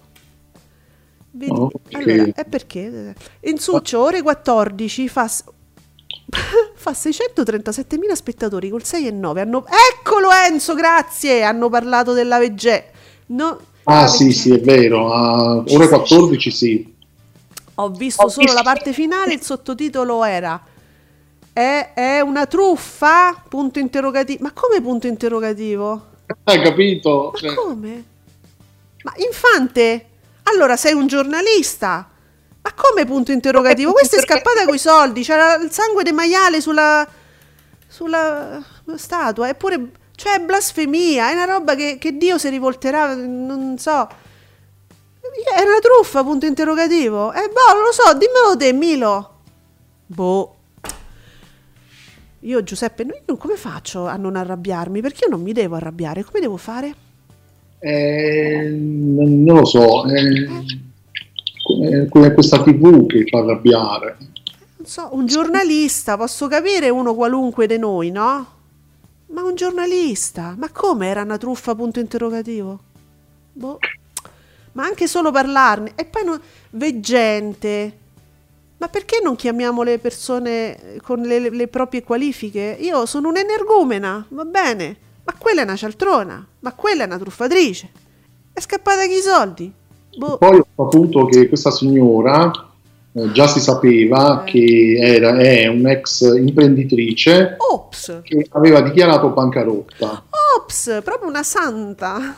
[1.32, 1.52] Vedi?
[1.52, 1.94] Oh, ok.
[1.94, 3.16] Allora, è perché?
[3.44, 5.30] In Succio, ore 14, fa,
[6.76, 9.40] fa 637.000 spettatori col 6 e 9.
[9.40, 9.66] Hanno...
[9.94, 11.44] Eccolo Enzo, grazie!
[11.44, 12.92] Hanno parlato della Vegge.
[13.28, 15.14] No, Ah sì, sì, è vero.
[15.14, 16.96] A ore 14 sì.
[17.80, 20.62] Ho visto solo la parte finale, il sottotitolo era
[21.58, 23.44] è, è una truffa?
[23.50, 24.44] Punto interrogativo.
[24.44, 26.10] Ma come punto interrogativo?
[26.44, 27.32] Hai capito?
[27.34, 28.04] Ma Cioè, come?
[29.02, 30.06] Ma Infante?
[30.44, 32.08] Allora sei un giornalista?
[32.62, 33.92] Ma come punto interrogativo?
[33.92, 37.08] Questa è scappata coi soldi, c'era il sangue del maiale sulla
[37.88, 38.62] sulla
[38.96, 44.08] statua, eppure Cioè, è blasfemia, è una roba che, che Dio si rivolterà, non so.
[45.56, 47.34] È una truffa, punto interrogativo.
[47.34, 49.36] Eh, boh, non lo so, dimmelo te, Milo.
[50.06, 50.56] Boh.
[52.42, 55.02] Io, Giuseppe, io come faccio a non arrabbiarmi?
[55.02, 56.96] Perché io non mi devo arrabbiare, come devo fare?
[57.80, 60.04] Eh, non lo so,
[61.64, 64.18] come- come questa TV che fa arrabbiare.
[64.78, 68.56] Non so, un giornalista, posso capire uno qualunque di noi, no?
[69.28, 72.80] Ma un giornalista, ma come era una truffa, punto interrogativo?
[73.52, 73.78] Boh.
[74.78, 75.94] Ma anche solo parlarne.
[75.96, 76.40] E poi non...
[76.72, 77.98] veggente.
[78.78, 82.78] Ma perché non chiamiamo le persone con le, le proprie qualifiche?
[82.80, 84.96] Io sono un'energumena, va bene.
[85.24, 86.48] Ma quella è una cialtrona.
[86.60, 87.90] Ma quella è una truffatrice.
[88.54, 89.74] È scappata con i soldi.
[90.16, 90.38] Boh.
[90.38, 92.52] Poi ho saputo che questa signora
[93.14, 94.52] eh, già si sapeva Eh.
[94.52, 98.22] che era, è un'ex imprenditrice Ops.
[98.24, 100.24] che aveva dichiarato bancarotta.
[100.56, 102.36] Ops, proprio una santa.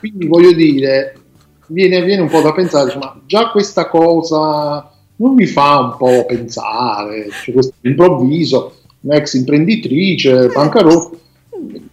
[0.00, 1.20] Quindi voglio dire,
[1.68, 5.96] viene, viene un po' da pensare, dice, ma già questa cosa non mi fa un
[5.96, 11.16] po' pensare, cioè questo improvviso, un'ex imprenditrice, bancarotta,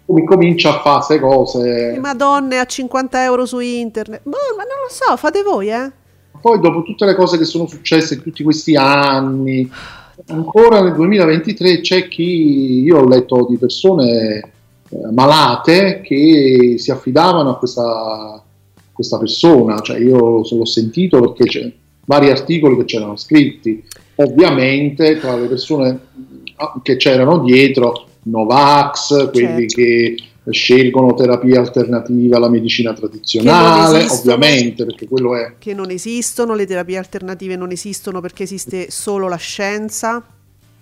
[0.05, 1.97] com- comincia a fare queste cose.
[1.99, 4.21] Madonne a 50 euro su internet.
[4.23, 5.91] Boh, ma non lo so, fate voi, eh.
[6.41, 9.69] Poi dopo tutte le cose che sono successe in tutti questi anni,
[10.27, 14.51] ancora nel 2023 c'è chi, io ho letto di persone
[14.89, 18.42] eh, malate che si affidavano a questa,
[19.03, 21.71] questa persona, cioè io l'ho sentito perché c'è
[22.05, 23.83] vari articoli che c'erano scritti,
[24.15, 25.99] ovviamente tra le persone
[26.55, 29.75] ah, che c'erano dietro, Novax, quelli Certo.
[29.75, 30.15] che
[30.49, 34.19] scelgono terapie alternative alla medicina tradizionale, esistono.
[34.35, 39.27] ovviamente, perché quello è Che non esistono, le terapie alternative non esistono perché esiste solo
[39.29, 40.21] la scienza.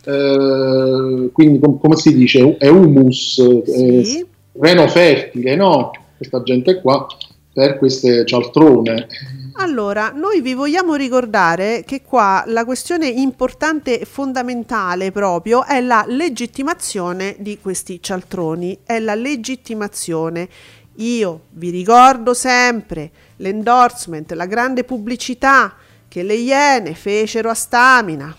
[0.03, 4.25] Eh, quindi com- come si dice è humus eh, Sì.
[4.59, 7.05] terreno fertile no questa gente qua
[7.53, 9.07] per queste cialtrone
[9.55, 16.05] Allora, noi vi vogliamo ricordare che qua la questione importante e fondamentale proprio è la
[16.07, 20.47] legittimazione di questi cialtroni, è la legittimazione.
[20.95, 25.75] Io vi ricordo sempre l'endorsement, la grande pubblicità
[26.07, 28.35] che le Iene fecero a Stamina,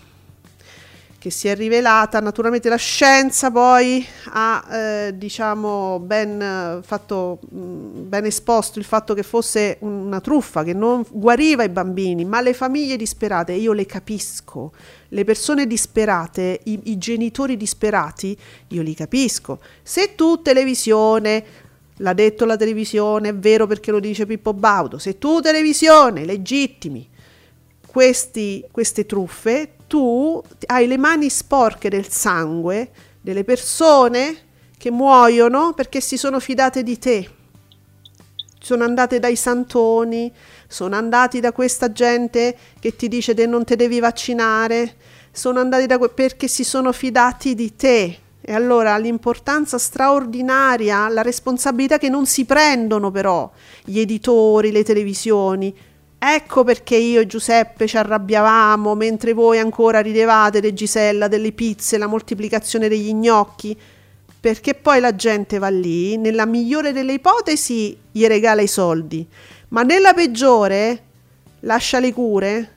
[1.23, 2.19] che si è rivelata.
[2.19, 9.23] Naturalmente la scienza poi ha eh, diciamo ben eh, fatto ben esposto il fatto che
[9.23, 14.73] fosse una truffa che non guariva i bambini ma le famiglie disperate io le capisco.
[15.07, 19.61] Le persone disperate i, i genitori disperati io li capisco.
[19.81, 21.45] Se tu televisione
[21.97, 27.11] l'ha detto la televisione è vero perché lo dice Pippo Baudo se tu televisione legittimi
[27.93, 32.89] questi, queste truffe, tu hai le mani sporche del sangue
[33.21, 34.37] delle persone
[34.75, 37.29] che muoiono perché si sono fidate di te.
[38.59, 40.33] Sono andate dai santoni,
[40.67, 44.95] sono andati da questa gente che ti dice che non te devi vaccinare,
[45.31, 48.17] sono andati da que- perché si sono fidati di te.
[48.41, 53.47] E allora l'importanza straordinaria, la responsabilità che non si prendono però
[53.83, 55.71] gli editori, le televisioni,
[56.25, 61.97] Ecco perché io e Giuseppe ci arrabbiavamo mentre voi ancora ridevate de Gisella, delle pizze,
[61.97, 63.77] la moltiplicazione degli gnocchi.
[64.39, 69.27] Perché poi la gente va lì, nella migliore delle ipotesi gli regala i soldi,
[69.69, 71.03] ma nella peggiore
[71.61, 72.73] lascia le cure,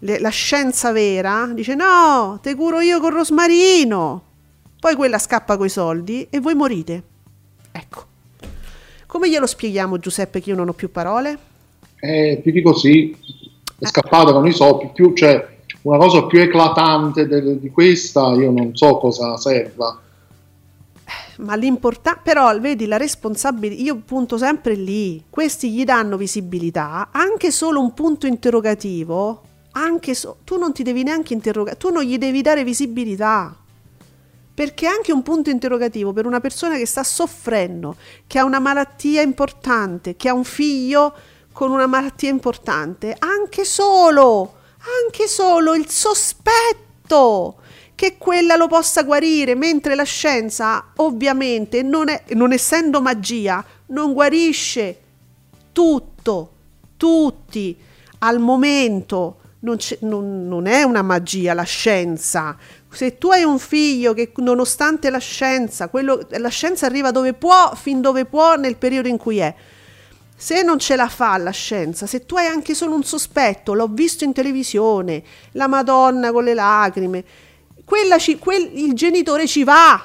[0.00, 4.24] le- la scienza vera, dice no, te curo io con rosmarino.
[4.80, 7.02] Poi quella scappa coi soldi e voi morite.
[7.70, 8.04] Ecco.
[9.06, 11.49] Come glielo spieghiamo Giuseppe che io non ho più parole?
[12.00, 13.14] Eh, ti dico sì,
[13.78, 18.50] è scappata con i soldi, più, cioè, una cosa più eclatante del- di questa, io
[18.50, 20.00] non so cosa serva.
[21.38, 27.50] Ma l'importante, però, vedi la responsabilità, io punto sempre lì, questi gli danno visibilità, anche
[27.50, 32.18] solo un punto interrogativo, anche so- tu non ti devi neanche interrogare, tu non gli
[32.18, 33.54] devi dare visibilità.
[34.52, 39.22] Perché anche un punto interrogativo per una persona che sta soffrendo, che ha una malattia
[39.22, 41.14] importante, che ha un figlio
[41.52, 44.54] con una malattia importante, anche solo,
[45.04, 47.56] anche solo il sospetto
[47.94, 54.14] che quella lo possa guarire, mentre la scienza ovviamente non, è, non essendo magia, non
[54.14, 54.98] guarisce
[55.72, 56.52] tutto,
[56.96, 57.76] tutti,
[58.20, 62.56] al momento non, non- non è una magia la scienza.
[62.90, 67.72] Se tu hai un figlio che nonostante la scienza, quello- la scienza arriva dove può,
[67.74, 69.54] fin dove può, nel periodo in cui è.
[70.42, 73.88] Se non ce la fa la scienza, se tu hai anche solo un sospetto, l'ho
[73.88, 75.22] visto in televisione,
[75.52, 77.24] la Madonna con le lacrime,
[78.16, 80.02] ci- quel- il genitore ci va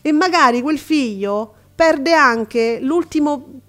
[0.00, 2.80] e magari quel figlio perde anche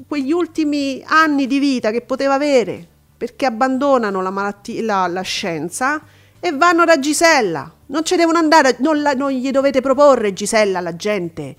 [0.07, 6.01] quegli ultimi anni di vita che poteva avere perché abbandonano la, malattia, la, la scienza
[6.39, 7.69] e vanno da Gisella.
[7.87, 11.55] Non ci devono andare, non, la, non gli dovete proporre Gisella alla gente.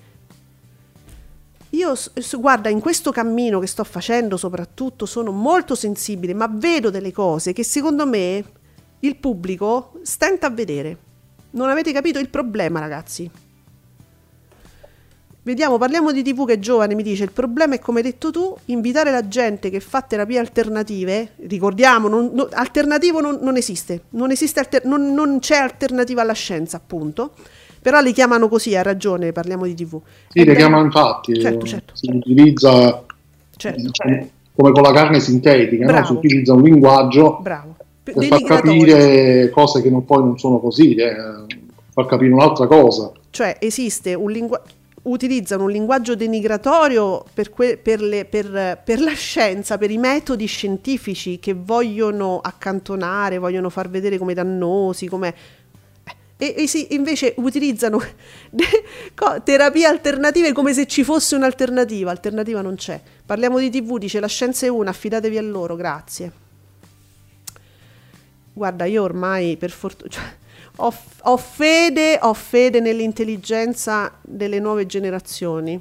[1.70, 1.94] Io,
[2.38, 7.52] guarda, in questo cammino che sto facendo soprattutto sono molto sensibile, ma vedo delle cose
[7.52, 8.42] che secondo me
[9.00, 10.96] il pubblico stenta a vedere.
[11.50, 13.31] Non avete capito il problema, ragazzi.
[15.42, 18.31] Vediamo, parliamo di TV che è giovane, mi dice, il problema è come hai detto
[18.31, 24.02] tu, invitare la gente che fa terapie alternative, ricordiamo, non, no, alternativo non, non, esiste,
[24.11, 27.33] non, esiste alter, non, non, c'è alternativa alla scienza, appunto,
[27.80, 30.00] però li chiamano così, ha ragione, parliamo di TV.
[30.28, 31.94] Sì, le chiamano infatti, certo, certo.
[31.96, 33.04] si utilizza
[33.56, 33.90] certo.
[33.92, 36.04] come, come, con la carne sintetica, no?
[36.04, 37.76] si utilizza un linguaggio Bravo.
[38.02, 41.14] per far capire cose che non, poi non sono così, eh,
[41.92, 43.12] far capire un'altra cosa.
[43.30, 49.12] Cioè esiste un linguaggio utilizzano un linguaggio denigratorio per, que- per, le, per, per, la
[49.12, 55.34] scienza, per i metodi scientifici che vogliono accantonare, vogliono far vedere come dannosi, come...
[56.40, 58.01] E, e sì, invece utilizzano
[59.42, 62.12] terapie alternative come se ci fosse un'alternativa.
[62.12, 63.01] Alternativa non c'è.
[63.27, 66.33] Parliamo di TV, dice la scienza è una, affidatevi a loro, grazie.
[68.53, 70.11] Guarda, io ormai per fortuna...
[70.11, 70.37] Cioè,
[70.81, 75.81] ho, ho, fede, ho fede nell'intelligenza delle nuove generazioni.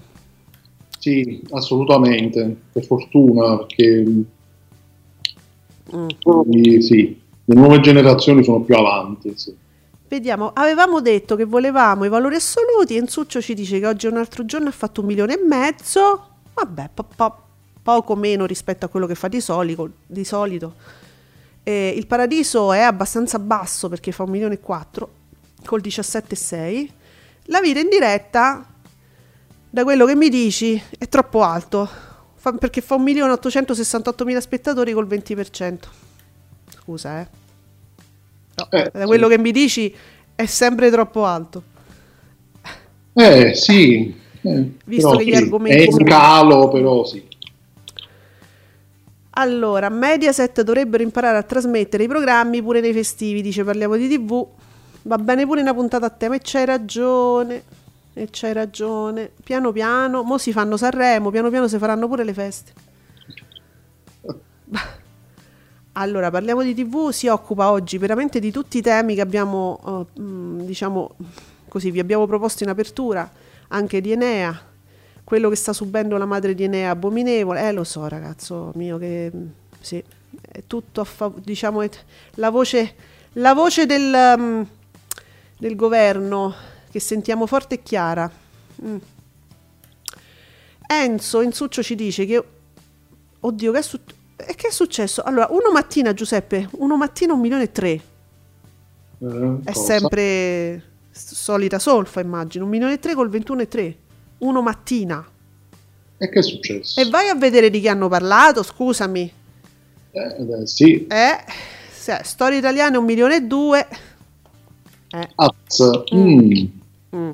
[0.97, 4.03] Sì, assolutamente, per fortuna, perché
[5.95, 6.79] mm.
[6.79, 9.33] sì, le nuove generazioni sono più avanti.
[9.35, 9.65] Sì.
[10.07, 14.45] Vediamo, avevamo detto che volevamo i valori assoluti, Enzuccio ci dice che oggi un altro
[14.45, 17.41] giorno ha fatto un milione e mezzo, vabbè, po- po-
[17.81, 20.73] poco meno rispetto a quello che fa di, solico, di solito
[21.67, 25.09] eh, il paradiso è abbastanza basso perché fa un milione e quattro
[25.65, 26.89] col 17,6.
[27.47, 28.65] La vita in diretta,
[29.69, 31.89] da quello che mi dici, è troppo alto
[32.35, 35.77] fa, perché fa 1.868.000 spettatori col 20%.
[36.69, 37.27] Scusa, eh.
[38.69, 39.35] Eh da quello sì.
[39.35, 39.95] che mi dici
[40.35, 41.63] è sempre troppo alto.
[43.13, 47.25] Eh sì, eh, visto che gli argomenti è in calo, però sì.
[49.31, 54.47] Allora, Mediaset dovrebbero imparare a trasmettere i programmi pure nei festivi, dice parliamo di TV.
[55.03, 57.63] Va bene pure una puntata a tema e c'hai ragione.
[58.13, 59.31] E c'hai ragione.
[59.43, 62.71] Piano piano, mo si fanno Sanremo, piano piano si faranno pure le feste.
[65.99, 70.63] Allora, parliamo di TV, si occupa oggi veramente di tutti i temi che abbiamo, uh,
[70.63, 71.15] diciamo
[71.67, 73.29] così, vi abbiamo proposto in apertura,
[73.69, 74.61] anche di Enea,
[75.23, 79.31] quello che sta subendo la madre di Enea abominevole, eh lo so ragazzo mio che
[79.79, 80.03] sì,
[80.39, 81.89] è tutto a favore, diciamo, è
[82.35, 82.93] la voce,
[83.33, 84.67] la voce del, um,
[85.57, 86.53] del governo
[86.91, 88.31] che sentiamo forte e chiara.
[88.85, 88.97] Mm.
[90.89, 92.43] Enzo Enzuccio ci dice che,
[93.39, 93.99] oddio che è, su-
[94.37, 95.23] e che è successo?
[95.23, 97.89] Allora, uno mattina Giuseppe, uno mattina un milione e tre.
[97.89, 99.85] Eh, è cosa?
[99.85, 103.97] sempre solita solfa immagino, un milione e tre col 21 e 3
[104.39, 105.25] uno mattina.
[106.17, 106.99] E che è successo?
[106.99, 109.31] E vai a vedere di chi hanno parlato, scusami.
[110.11, 111.05] Eh, beh, sì.
[111.07, 111.43] Eh,
[111.91, 113.87] se, storia italiana un milione e due.
[115.09, 115.29] Eh.
[115.35, 116.01] Az.
[116.13, 116.65] Mm.
[117.15, 117.29] Mm.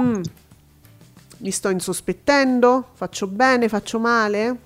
[0.00, 0.22] Mm.
[1.38, 2.88] Mi sto insospettendo?
[2.94, 3.68] Faccio bene?
[3.68, 4.56] Faccio male?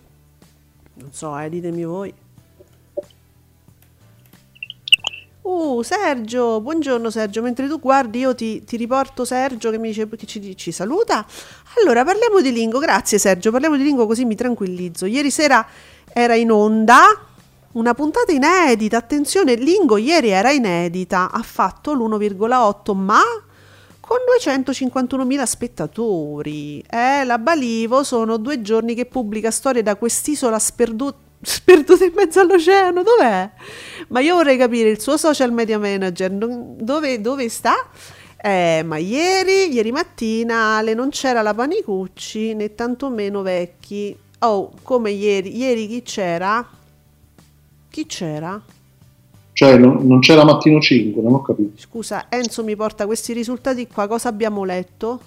[1.00, 2.12] Non so, eh, ditemi voi.
[5.42, 10.06] Uh, Sergio, buongiorno Sergio, mentre tu guardi io ti, ti riporto Sergio che mi dice
[10.08, 11.26] che ci, ci, saluta.
[11.78, 15.06] Allora, parliamo di Lingo, grazie Sergio, parliamo di Lingo così mi tranquillizzo.
[15.06, 15.66] Ieri sera
[16.12, 17.02] era in onda
[17.72, 23.22] una puntata inedita, attenzione, Lingo ieri era inedita, ha fatto l'1,8 ma
[24.10, 26.82] con 251.000 spettatori.
[26.90, 32.40] Eh, la Balivo sono due giorni che pubblica storie da quest'isola sperduta sperduto in mezzo
[32.40, 33.48] all'oceano, dov'è?
[34.08, 37.88] Ma io vorrei capire il suo social media manager, dove, dove sta?
[38.36, 44.14] Eh, ma ieri, ieri mattina Ale non c'era la Panicucci né tantomeno Vecchi.
[44.40, 46.68] Oh, come ieri, ieri chi c'era?
[47.88, 48.60] Chi c'era?
[49.52, 51.78] Cioè, non, non c'era Mattino 5, non ho capito.
[51.80, 55.20] Scusa, Enzo mi porta questi risultati qua, cosa abbiamo letto?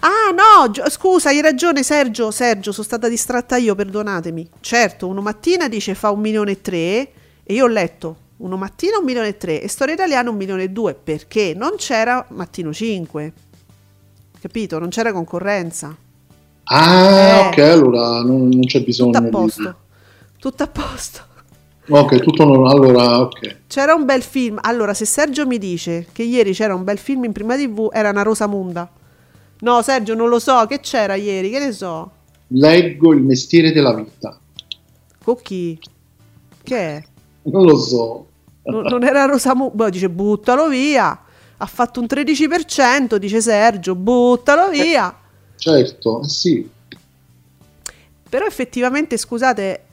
[0.00, 4.48] Ah no, Gio- scusa, hai ragione Sergio, Sergio, sono stata distratta io, perdonatemi.
[4.60, 6.76] Certo, uno mattina dice fa un milione e tre
[7.44, 10.64] e io ho letto uno mattina un milione e tre e storia italiana un milione
[10.64, 13.32] e due perché non c'era mattino 5.
[14.40, 14.78] Capito?
[14.78, 15.96] Non c'era concorrenza.
[16.64, 17.46] Ah, Eh.
[17.48, 19.30] ok, allora non, non c'è bisogno Tutto a di...
[19.30, 19.76] posto.
[20.38, 21.20] Tutto a posto.
[21.90, 22.66] Ok, tutto non...
[22.66, 23.60] Allora, ok.
[23.66, 24.58] C'era un bel film.
[24.60, 28.10] Allora, se Sergio mi dice che ieri c'era un bel film in prima TV, era
[28.10, 28.90] una Rosamunda.
[29.60, 30.66] No, Sergio, non lo so.
[30.66, 31.50] Che c'era ieri?
[31.50, 32.10] Che ne so?
[32.48, 34.38] Leggo il mestiere della vita.
[35.24, 35.78] Con chi?
[36.62, 37.02] Che è?
[37.42, 38.26] Non lo so.
[38.64, 39.70] Non, non era Rosamu.
[39.72, 41.22] Boh, dice buttalo via.
[41.56, 45.16] Ha fatto un 13%, dice Sergio, buttalo via.
[45.56, 46.70] Certo, eh sì.
[48.28, 49.84] Però effettivamente, scusate,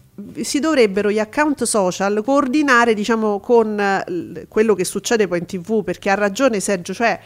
[0.41, 5.84] si dovrebbero gli account social coordinare, diciamo, con eh, quello che succede poi in TV,
[5.84, 7.20] perché ha ragione Sergio, cioè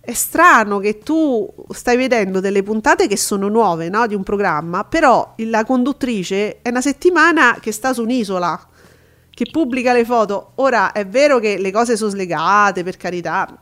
[0.00, 4.84] è strano che tu stai vedendo delle puntate che sono nuove, no, di un programma,
[4.84, 8.68] però la conduttrice è una settimana che sta su un'isola
[9.30, 10.52] che pubblica le foto.
[10.56, 13.58] Ora è vero che le cose sono slegate, per carità.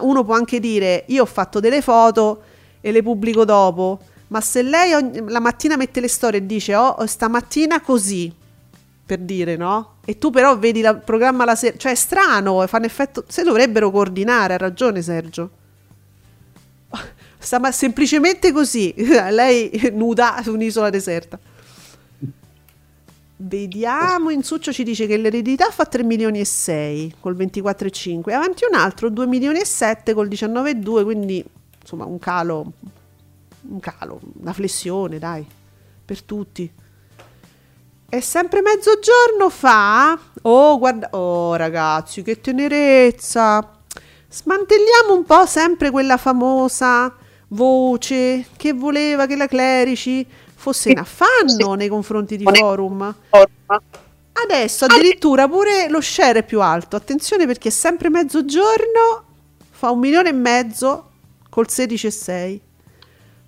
[0.00, 2.42] Uno può anche dire io ho fatto delle foto
[2.80, 6.74] e le pubblico dopo, ma se lei ogni- la mattina mette le storie e dice
[6.74, 8.32] oh stamattina così,
[9.06, 9.96] per dire no?
[10.04, 13.42] E tu però vedi il programma la sera, cioè è strano, fa un effetto, se
[13.42, 15.50] dovrebbero coordinare, ha ragione Sergio.
[17.38, 18.94] Sta ma- semplicemente così,
[19.30, 21.38] lei nuda su un'isola deserta.
[23.36, 28.78] Vediamo, Insuccio ci dice che l'eredità fa 3 milioni e 6 col 24,5 avanti un
[28.78, 31.44] altro 2 milioni e 7 col 19,2 quindi
[31.80, 32.72] insomma un calo
[33.68, 35.46] un calo, una flessione dai
[36.04, 36.70] per tutti.
[38.08, 43.78] E sempre mezzogiorno fa oh guarda oh ragazzi che tenerezza.
[44.28, 47.14] Smantelliamo un po' sempre quella famosa
[47.48, 53.14] voce che voleva che la Clerici fosse in affanno nei confronti di Forum.
[54.32, 56.96] Adesso addirittura pure lo share è più alto.
[56.96, 59.24] Attenzione perché è sempre mezzogiorno
[59.70, 61.10] fa un milione e mezzo
[61.50, 62.60] col 16,6.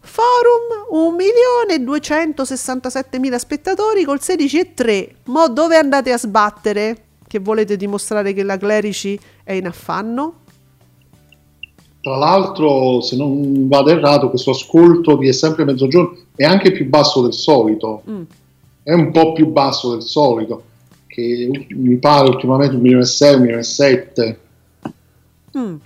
[0.06, 5.08] Forum 1 milione e 267 mila spettatori col 16,3.
[5.24, 7.02] Mo dove andate a sbattere?
[7.26, 10.44] Che volete dimostrare che la Clerici è in affanno?
[12.00, 16.88] Tra l'altro, se non vado errato, questo ascolto di È sempre mezzogiorno è anche più
[16.88, 18.02] basso del solito.
[18.08, 18.22] Mm.
[18.84, 20.62] È un po' più basso del solito,
[21.08, 24.40] che mi pare ultimamente un milione e sei, un milione e sette.
[25.58, 25.76] Mm.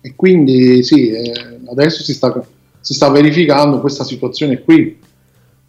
[0.00, 2.46] E quindi sì, eh, adesso si sta,
[2.84, 5.00] si sta verificando questa situazione qui.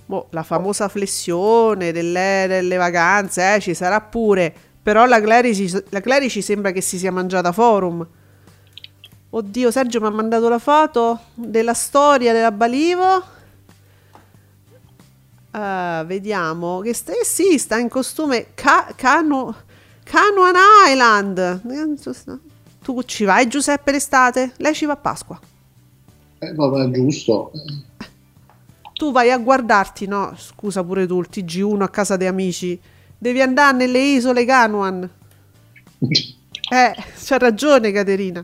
[0.06, 4.54] Boh, la famosa flessione delle, delle vacanze eh, ci sarà pure.
[4.84, 8.06] Però la Clerici, la Clerici sembra che si sia mangiata forum.
[9.30, 13.24] Oddio, Sergio mi ha mandato la foto della storia della Balivo.
[15.52, 16.82] Ah, vediamo.
[16.82, 19.56] Che sta, eh sì, sta in costume Ca- Canu-
[20.04, 20.56] Canuan
[20.90, 21.62] Island.
[22.84, 24.52] Tu ci vai Giuseppe l'estate?
[24.58, 25.40] Lei ci va a Pasqua.
[26.40, 27.52] Eh, vabbè, giusto.
[28.94, 30.34] Tu vai a guardarti, no?
[30.38, 32.80] Scusa pure tu, il TG1 a casa dei amici.
[33.18, 35.10] Devi andare nelle isole Canuan.
[36.68, 38.44] Eh, c'ha ragione Caterina.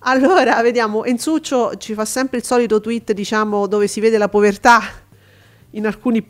[0.00, 4.82] Allora, vediamo, Enzuccio ci fa sempre il solito tweet, diciamo, dove si vede la povertà
[5.70, 6.22] in alcuni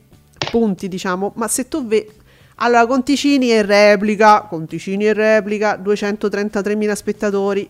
[0.50, 2.09] punti, diciamo, ma se tu vedi...
[2.57, 7.68] Allora, Conticini e replica, Conticini e replica, 233.000 spettatori,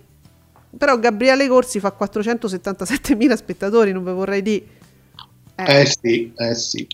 [0.77, 4.65] però Gabriele Corsi fa 477.000 spettatori, non ve vorrei dire.
[5.55, 6.87] Eh sì, eh sì.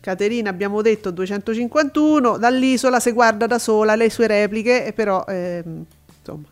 [0.00, 5.84] Caterina abbiamo detto 251, dall'isola se guarda da sola le sue repliche, e però ehm,
[6.18, 6.44] insomma.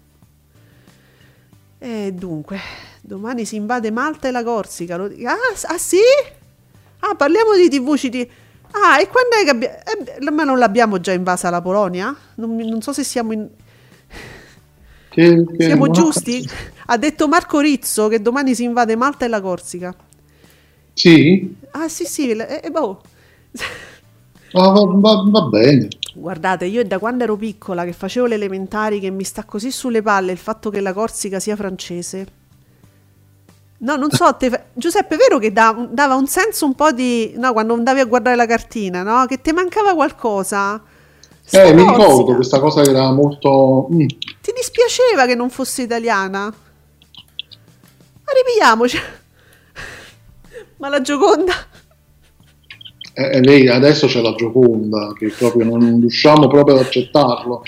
[1.79, 2.59] E dunque,
[3.01, 4.97] domani si invade Malta e la Corsica.
[4.97, 5.37] lo- Ah,
[5.75, 5.99] ah, sì?
[7.01, 8.29] Ah, parliamo di TV CT.
[8.71, 9.75] Ah, e quando è che abbiamo...
[9.75, 12.15] Eh, ma non l'abbiamo già invasa la Polonia?
[12.37, 13.49] Non, non so se siamo in...
[15.13, 16.49] Che- che- Siamo ho giusti?
[16.87, 19.95] Ha detto Marco Rizzo che domani si invade Malta e la Corsica.
[20.95, 21.55] Sì?
[21.73, 23.01] Ah, sì, sì, le- eh, boh.
[24.55, 25.89] Ah, va, va- va bene.
[26.15, 30.03] Guardate, io da quando ero piccola che facevo le elementari che mi sta così sulle
[30.03, 32.27] palle il fatto che la Corsica sia francese.
[33.79, 37.33] No, non so, te Giuseppe, è vero che da- dava un senso un po' di...
[37.37, 39.25] No, quando andavi a guardare la cartina, no?
[39.27, 40.81] Che ti mancava qualcosa.
[41.45, 42.07] Sta Eh, mi Corsica.
[42.07, 43.89] ricordo questa cosa era molto...
[43.93, 44.07] mm.
[44.43, 46.47] Ti dispiaceva che non fosse italiana?
[46.47, 48.99] Ma ripigliamoci.
[50.79, 51.53] Ma la Gioconda...
[53.15, 57.63] Eh, eh, lei adesso c'è la Gioconda, che proprio non, riusciamo proprio ad accettarlo.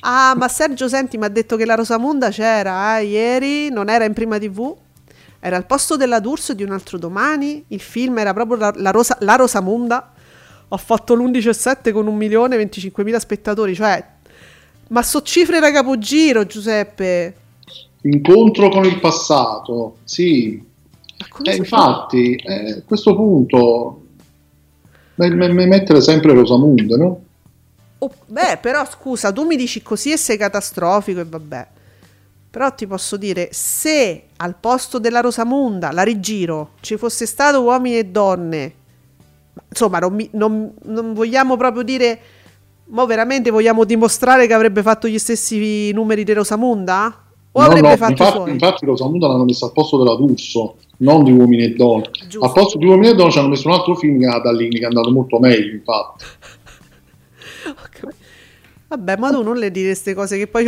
[0.00, 4.04] Ah, ma Sergio, senti, mi ha detto che la Rosamonda c'era eh, ieri, non era
[4.04, 4.76] in prima TV,
[5.40, 7.64] era al posto della D'Urso di un altro domani.
[7.68, 10.12] Il film era proprio la, la, Rosa, la Rosamonda.
[10.68, 14.04] Ho fatto l'11,7 con un milione e 25 mila spettatori, cioè,
[14.88, 17.34] ma so cifre da capogiro, Giuseppe.
[18.02, 20.62] Incontro con il passato, sì.
[21.44, 24.02] Eh, infatti, eh, a questo punto,
[25.16, 27.20] me- me- me- mettere sempre Rosamunde, no?
[27.98, 31.66] Oh, beh, però scusa, tu mi dici così e sei catastrofico e vabbè.
[32.50, 37.98] Però ti posso dire, se al posto della Rosamunda, la rigiro, ci fosse stato uomini
[37.98, 38.74] e donne,
[39.68, 42.20] insomma, non, mi- non- non vogliamo proprio dire,
[42.88, 47.22] ma veramente vogliamo dimostrare che avrebbe fatto gli stessi numeri di Rosamunda?
[47.52, 51.24] O No, avrebbe no, fatto infatti, infatti Rosamunda l'hanno messa al posto della D'Urso, non
[51.24, 52.10] di Uomini e Donne.
[52.40, 54.76] Al posto di Uomini e Donne ci hanno messo un altro film che è Adallini,
[54.76, 56.24] che è andato molto meglio, infatti.
[58.88, 60.64] Vabbè, ma tu non le dire queste cose che poi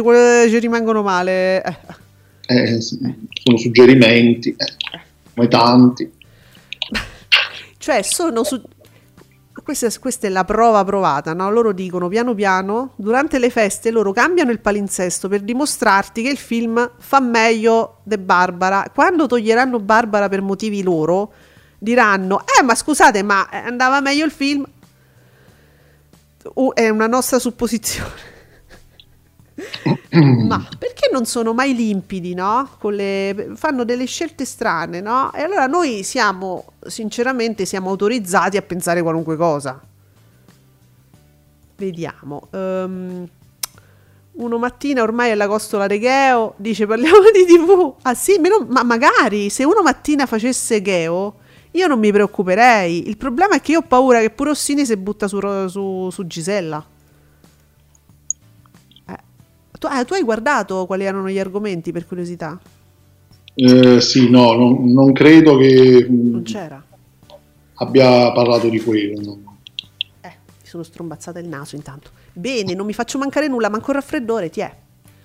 [0.48, 1.62] ci rimangono male.
[1.62, 1.76] Eh.
[2.50, 4.72] Eh, sono suggerimenti, eh,
[5.34, 6.10] come tanti.
[7.78, 8.60] Cioè, sono su...
[9.68, 11.50] Questa, questa è la prova provata, no?
[11.50, 16.38] Loro dicono piano piano, durante le feste loro cambiano il palinsesto per dimostrarti che il
[16.38, 18.90] film fa meglio di Barbara.
[18.94, 21.34] Quando toglieranno Barbara per motivi loro,
[21.78, 24.64] diranno, eh ma scusate, ma andava meglio il film?
[26.54, 28.38] Uh, è una nostra supposizione.
[30.11, 32.68] Ma perché non sono mai limpidi, no?
[32.82, 35.32] Le- fanno delle scelte strane, no?
[35.32, 39.80] E allora noi siamo, sinceramente, siamo autorizzati a pensare qualunque cosa.
[41.76, 42.48] Vediamo.
[42.52, 43.28] Ehm,
[44.32, 47.94] uno mattina ormai è la costola de Geo, dice parliamo di TV.
[48.02, 51.36] Ah sì, meno- ma magari se uno mattina facesse Geo,
[51.72, 53.09] io non mi preoccuperei.
[53.09, 55.38] Il problema è che io ho paura che pure Ossini si butta su,
[55.68, 56.84] su, su Gisella.
[59.78, 62.58] Tu, ah, tu hai guardato quali erano gli argomenti per curiosità?
[63.54, 66.82] Eh, sì, no, non, non credo che mh, Non c'era.
[67.74, 69.20] abbia parlato di quello.
[69.20, 69.56] no.
[70.20, 72.10] Eh, mi sono strombazzata il naso intanto.
[72.32, 74.74] Bene, non mi faccio mancare nulla, manco il raffreddore, ti è.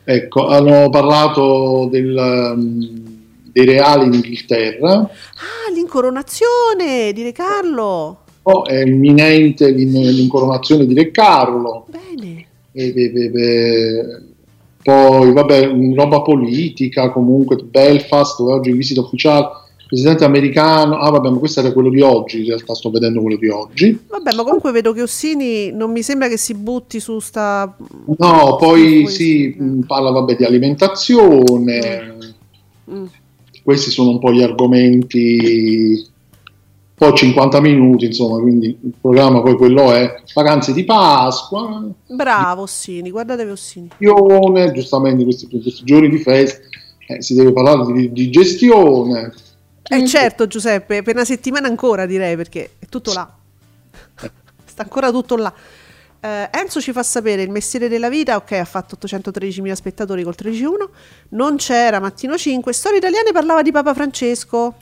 [0.05, 4.93] Ecco, hanno parlato del, mh, dei reali in Inghilterra.
[4.99, 8.19] Ah, l'incoronazione di Re Carlo.
[8.43, 11.87] Oh, è imminente l'in- l'incoronazione di Re Carlo.
[11.89, 12.45] Bene.
[12.73, 14.21] E- e- e-
[14.83, 19.47] poi, vabbè, roba politica, comunque, Belfast, dove oggi visita ufficiale,
[19.87, 20.97] presidente americano.
[20.97, 23.99] Ah, vabbè, ma questo era quello di oggi, in realtà sto vedendo quello di oggi.
[24.09, 27.75] Vabbè, ma comunque vedo che Ossini non mi sembra che si butti su sta...
[28.17, 29.55] No, poi si sì.
[29.57, 32.11] mh, parla vabbè, di alimentazione,
[32.91, 33.05] Mm.
[33.63, 36.05] questi sono un po' gli argomenti,
[37.03, 43.11] poi 50 minuti, insomma, quindi il programma poi quello è vacanze di Pasqua, Bravo Ossini,
[43.11, 43.89] guardatevi Ossini.
[43.97, 46.61] gestione, giustamente questi, questi giorni di festa
[47.07, 49.33] eh, si deve parlare di, di gestione.
[49.85, 53.29] Eh certo Giuseppe, per una settimana ancora direi perché è tutto là.
[54.65, 55.53] Sta ancora tutto là.
[56.21, 60.35] Eh, Enzo ci fa sapere il mestiere della vita, ok, ha fatto 813.000 spettatori col
[60.41, 60.89] 13.1,
[61.29, 64.75] non c'era Mattino 5, Storie Italiane parlava di Papa Francesco.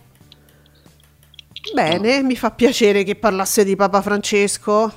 [1.73, 4.91] Bene, mi fa piacere che parlasse di Papa Francesco.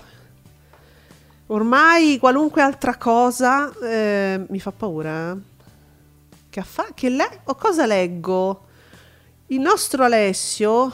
[1.47, 5.37] Ormai qualunque altra cosa eh, mi fa paura.
[6.51, 8.63] Che, affa- che le- o cosa leggo?
[9.49, 10.93] Il nostro Alessio,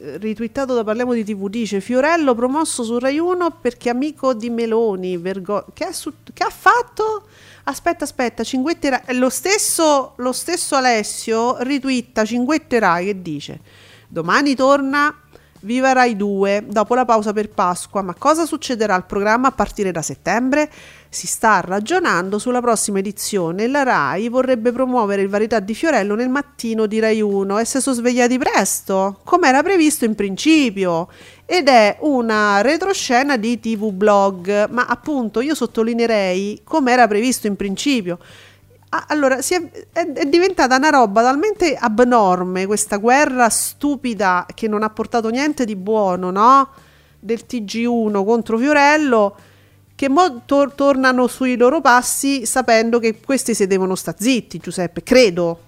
[0.00, 4.50] eh, ritwittato da Parliamo di TV, dice Fiorello promosso su Rai 1 perché amico di
[4.50, 5.16] Meloni.
[5.16, 7.26] vergo- che, ha su- che ha fatto?
[7.64, 9.16] Aspetta, aspetta, Cinguette Rai.
[9.16, 13.60] Lo stesso, lo stesso Alessio ritwitta Cinguette Rai che dice
[14.12, 15.14] Domani torna
[15.60, 19.92] Viva Rai 2 dopo la pausa per Pasqua, ma cosa succederà al programma a partire
[19.92, 20.68] da settembre?
[21.08, 26.28] Si sta ragionando sulla prossima edizione la Rai vorrebbe promuovere il varietà di Fiorello nel
[26.28, 31.06] mattino di Rai 1 e si sono svegliati presto, come era previsto in principio.
[31.46, 37.54] Ed è una retroscena di TV blog, ma appunto io sottolineerei come era previsto in
[37.54, 38.18] principio.
[38.92, 39.62] Ah, Allora, si è,
[39.92, 45.64] è- è diventata una roba talmente abnorme questa guerra stupida che non ha portato niente
[45.64, 46.68] di buono, no?
[47.20, 49.36] Del TG1 contro Fiorello,
[49.94, 55.02] che mo tor- tornano sui loro passi sapendo che questi si devono sta zitti, Giuseppe,
[55.04, 55.58] credo.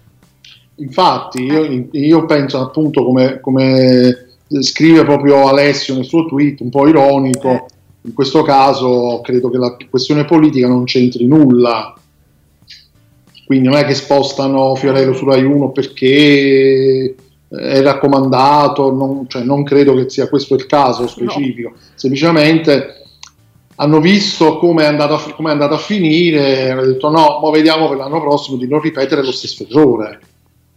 [0.77, 4.31] Infatti, io, io penso appunto come, come
[4.63, 7.65] scrive proprio Alessio nel suo tweet, un po' ironico, Eh.
[8.03, 11.95] in questo caso credo che la questione politica non c'entri nulla.
[13.45, 17.15] Quindi non è che spostano Fiorello su Rai 1 perché eh,
[17.49, 21.73] è raccomandato, non, cioè, non credo che sia questo il caso specifico.
[21.95, 23.03] Semplicemente
[23.77, 27.51] hanno visto come è andato a, come è andato a finire hanno detto no, ma
[27.51, 30.21] vediamo per l'anno prossimo di non ripetere lo stesso errore,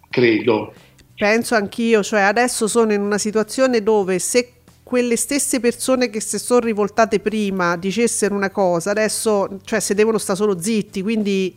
[0.10, 0.74] credo.
[1.16, 4.52] Penso anch'io, cioè adesso sono in una situazione dove se
[4.84, 10.18] quelle stesse persone che si sono rivoltate prima dicessero una cosa, adesso cioè se devono
[10.18, 11.56] stare solo zitti, quindi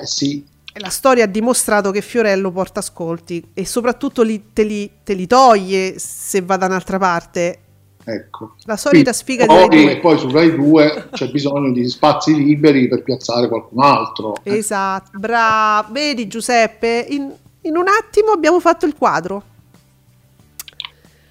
[0.00, 4.90] Eh sì, la storia ha dimostrato che Fiorello porta ascolti e soprattutto li- te, li,
[5.04, 7.58] te li toglie se va da un'altra parte.
[8.04, 8.54] Ecco.
[8.64, 9.92] La solita sfiga di poi, Rai 2.
[9.92, 14.34] E poi su Rai 2 c'è bisogno di spazi liberi per piazzare qualcun altro.
[14.42, 15.92] Esatto, bravo.
[15.92, 17.30] Vedi Giuseppe, in,
[17.60, 19.42] in un attimo abbiamo fatto il quadro.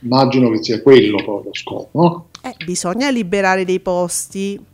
[0.01, 2.28] Immagino che sia quello poi lo scopo, no?
[2.43, 4.70] Eh, bisogna liberare dei posti.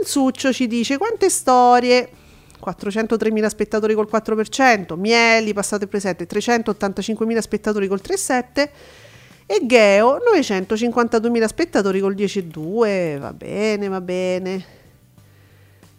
[0.00, 2.10] Insuccio ci dice quante storie.
[2.64, 8.68] 403.000 spettatori col 4%, Mieli, passato e presente, 385.000 spettatori col 3,7%
[9.46, 13.18] e Geo, 952.000 spettatori col 10,2%.
[13.18, 14.64] Va bene, va bene.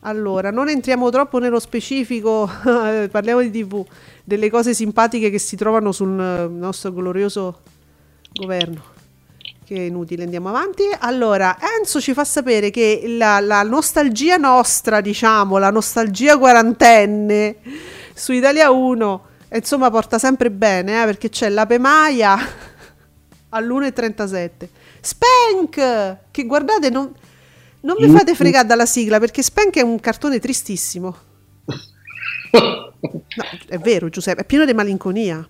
[0.06, 2.50] Allora, non entriamo troppo nello specifico,
[3.12, 3.86] parliamo di TV,
[4.24, 7.62] delle cose simpatiche che si trovano sul nostro glorioso
[8.34, 8.93] governo.
[9.66, 10.84] Che è inutile, andiamo avanti.
[10.99, 17.55] Allora, Enzo ci fa sapere che la, la nostalgia nostra, diciamo, la nostalgia quarantenne
[18.14, 22.38] su Italia 1, insomma, porta sempre bene, eh, perché c'è l'Ape Maia
[23.49, 24.49] all'1.37.
[24.99, 26.18] Spank!
[26.30, 27.11] Che guardate, non,
[27.82, 31.16] non mi fate fregare dalla sigla, perché Spank è un cartone tristissimo.
[33.03, 35.45] No, è vero, Giuseppe, è pieno di malinconia.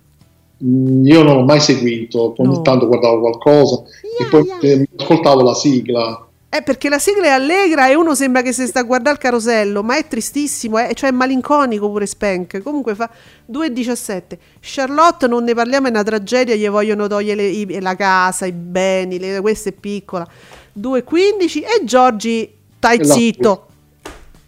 [0.66, 2.61] Mm, Io non l'ho mai seguito, ogni No.
[2.61, 3.84] tanto guardavo qualcosa
[4.20, 4.57] Ia, e poi ia.
[4.61, 6.28] eh, ascoltavo la sigla.
[6.49, 9.22] Eh, perché la sigla è allegra e uno sembra che si sta a guardare il
[9.22, 12.61] carosello, ma è tristissimo, eh, cioè è malinconico pure Spank.
[12.61, 13.09] Comunque fa
[13.45, 14.38] 2,17.
[14.59, 19.18] Charlotte, non ne parliamo, è una tragedia, gli vogliono togliere i- la casa, i beni,
[19.18, 20.28] le- questa è piccola.
[20.72, 22.47] 2,15 e Giorgi,
[22.78, 23.68] stai E la- zitto.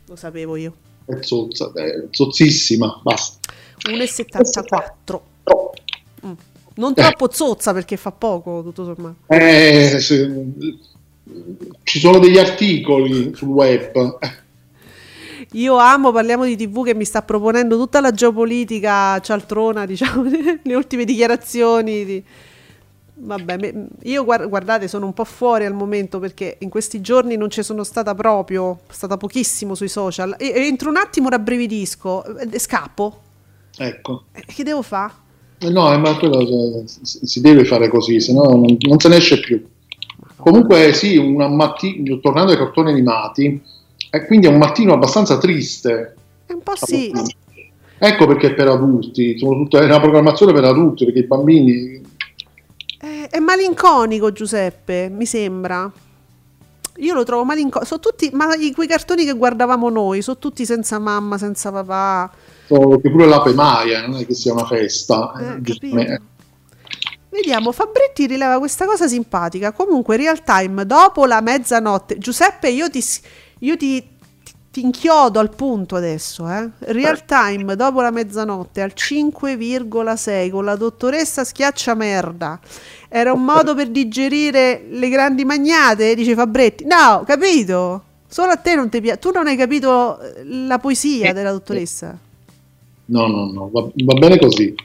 [0.05, 0.73] Lo sapevo io.
[1.05, 3.39] È zozza, è zozzissima, basta.
[3.89, 5.21] 1,74.
[5.49, 5.63] Mm.
[6.77, 9.15] Non troppo zozza perché fa poco, tutto sommato.
[9.27, 10.45] Eh, se-
[11.83, 14.17] ci sono degli articoli sul web.
[15.51, 20.23] Io amo, parliamo di TV che mi sta proponendo tutta la geopolitica cialtrona, diciamo,
[20.61, 22.05] le ultime dichiarazioni.
[22.05, 22.23] Di...
[23.17, 23.73] Vabbè,
[24.03, 27.63] io guar- guardate, sono un po' fuori al momento perché in questi giorni non ci
[27.63, 30.35] sono stata proprio, stata pochissimo sui social.
[30.37, 33.21] E, e entro un attimo rabbrividisco, e scappo.
[33.77, 34.25] Ecco.
[34.33, 35.23] Eh, Che devo fare?
[35.59, 39.07] Eh No, eh, ma quello eh, si deve fare così, se no non, non se
[39.09, 39.63] ne esce più.
[40.37, 43.61] Comunque sì, un mattino, tornando ai cartoni animati,
[44.11, 46.15] e quindi è un mattino abbastanza triste.
[46.45, 47.11] È un po' sì.
[47.97, 52.01] Ecco perché è per adulti, sono tutte- è una programmazione per adulti, perché i bambini...
[52.99, 55.91] È, è malinconico, Giuseppe, mi sembra.
[56.97, 57.85] Io lo trovo malinconico.
[57.85, 62.31] Sono tutti, ma i- quei cartoni che guardavamo noi, sono tutti senza mamma, senza papà.
[62.67, 65.33] so che pure l'ape Maia non è che sia una festa.
[65.39, 66.23] Eh, eh, capito.
[67.29, 69.73] Vediamo, Fabretti rileva questa cosa simpatica.
[69.73, 72.17] Comunque, real time, dopo la mezzanotte.
[72.17, 73.03] Giuseppe, io ti,
[73.59, 74.07] io ti,
[74.71, 76.49] ti inchiodo al punto adesso.
[76.49, 76.69] Eh?
[76.93, 82.57] Real time, dopo la mezzanotte, al 5,6 con la dottoressa schiaccia merda.
[83.17, 86.15] Era un modo per digerire le grandi magnate?
[86.15, 86.83] Dice Fabretti.
[86.83, 88.03] No, capito?
[88.27, 89.19] Solo a te non ti piace.
[89.19, 92.19] Tu non hai capito eh, la poesia della dottoressa.
[93.05, 94.75] No, no, no, va, va bene così.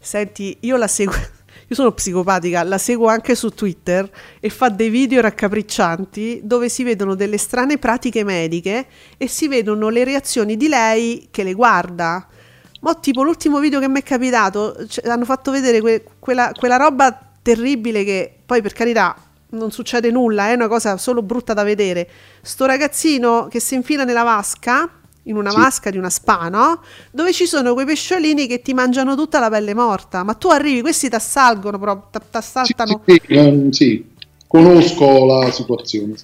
[0.00, 1.16] Senti, io la seguo.
[1.68, 4.08] Io sono psicopatica, la seguo anche su Twitter
[4.38, 8.86] e fa dei video raccapriccianti dove si vedono delle strane pratiche mediche
[9.16, 12.24] e si vedono le reazioni di lei che le guarda.
[12.82, 16.76] Ma tipo l'ultimo video che mi è capitato, cioè, hanno fatto vedere que- quella, quella
[16.76, 19.14] roba terribile che poi per carità
[19.50, 22.08] non succede nulla, è una cosa solo brutta da vedere.
[22.42, 24.90] Sto ragazzino che si infila nella vasca,
[25.22, 25.56] in una Sì.
[25.56, 26.82] vasca di una spa, no?
[27.12, 30.24] Dove ci sono quei pesciolini che ti mangiano tutta la pelle morta.
[30.24, 33.02] Ma tu arrivi, questi ti assalgono proprio, ti assaltano.
[33.06, 34.04] sì, sì, ehm, sì,
[34.48, 36.14] conosco la situazione.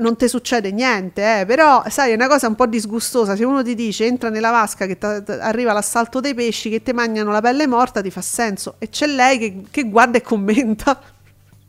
[0.00, 3.36] Non ti succede niente, eh, però sai, è una cosa un po' disgustosa.
[3.36, 6.82] Se uno ti dice entra nella vasca che ta- ta- arriva l'assalto dei pesci che
[6.82, 8.76] ti mangiano la pelle morta, ti fa senso.
[8.78, 10.98] E c'è lei che, che guarda e commenta.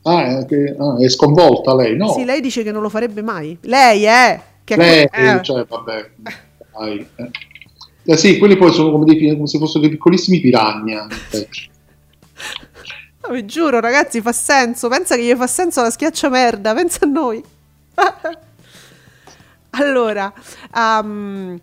[0.04, 2.14] Ah, è, che- ah, è sconvolta lei, no?
[2.14, 3.58] Sì, lei dice che non lo farebbe mai.
[3.62, 4.40] Lei, eh.
[4.64, 5.42] Che Lei, eh.
[5.44, 6.10] cioè, vabbè,
[6.74, 7.30] dai, eh.
[8.08, 11.08] Eh sì, quelli poi sono come, dei, come se fossero dei piccolissimi eh.
[13.28, 14.88] No, vi giuro, ragazzi, fa senso.
[14.88, 16.76] Pensa che gli fa senso la schiaccia merda.
[16.76, 17.44] Pensa a noi.
[19.72, 20.34] allora,
[20.76, 21.60] ehm,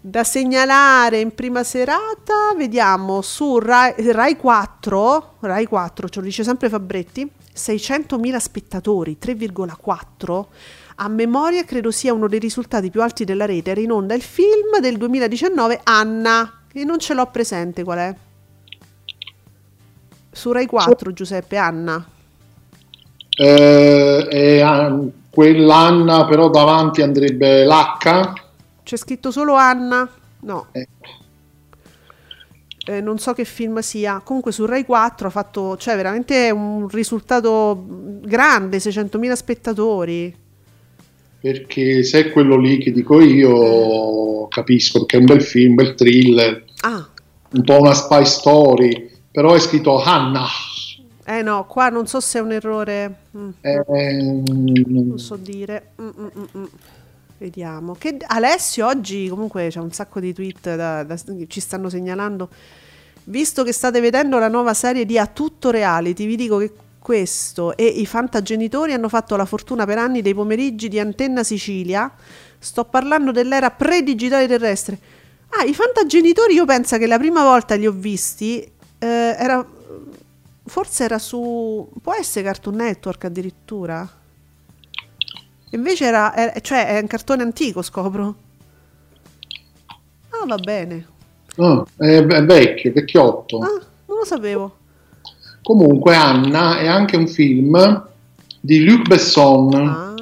[0.00, 6.44] da segnalare in prima serata, vediamo su Rai, Rai 4, Rai 4, ce lo dice
[6.44, 10.44] sempre Fabretti, 600.000 spettatori, 3,4.
[10.96, 13.70] A memoria credo sia uno dei risultati più alti della rete.
[13.70, 18.14] Era in onda il film del 2019 Anna, che non ce l'ho presente qual è.
[20.30, 22.04] Su Rai 4, Giuseppe, Anna.
[23.36, 24.96] Eh, e ah,
[25.34, 28.32] quell'Anna però davanti andrebbe l'H.
[28.82, 30.08] C'è scritto solo Anna?
[30.40, 30.66] No.
[30.72, 30.88] Eh.
[32.86, 36.86] eh, non so che film sia, comunque su Rai 4 ha fatto, cioè veramente un
[36.88, 37.84] risultato
[38.22, 40.36] grande, 600.000 spettatori.
[41.40, 45.74] Perché se è quello lì che dico io, capisco, perché è un bel film, un
[45.74, 47.06] bel thriller, Ah,
[47.52, 50.46] un po' una spy story, però è scritto Hannah.
[51.24, 53.82] Eh no, qua non so se è un errore, mm, Eh,
[54.86, 55.90] non so dire.
[56.00, 56.64] Mm, mm, mm, mm.
[57.38, 57.94] Vediamo.
[57.94, 62.48] Che Alessio oggi comunque c'è un sacco di tweet da- da- che ci stanno segnalando.
[63.24, 67.76] Visto che state vedendo la nuova serie di A Tutto Reality, vi dico che questo
[67.76, 72.10] e i fantagenitori hanno fatto la fortuna per anni dei pomeriggi di Antenna Sicilia.
[72.58, 74.98] Sto parlando dell'era pre-digitale terrestre.
[75.50, 78.60] Ah, i fantagenitori io penso che la prima volta li ho visti
[78.98, 79.06] eh,
[79.38, 79.64] era
[80.66, 84.08] forse era su può essere Cartoon Network addirittura.
[85.70, 88.34] Invece era, era- cioè è un cartone antico, scopro.
[90.30, 91.06] Ah, va bene.
[91.56, 93.58] ah, è, è vecchio, vecchiotto.
[93.58, 93.68] Ah,
[94.06, 94.76] non lo sapevo.
[95.62, 98.06] Comunque Anna è anche un film
[98.60, 100.14] di Luc Besson Ah,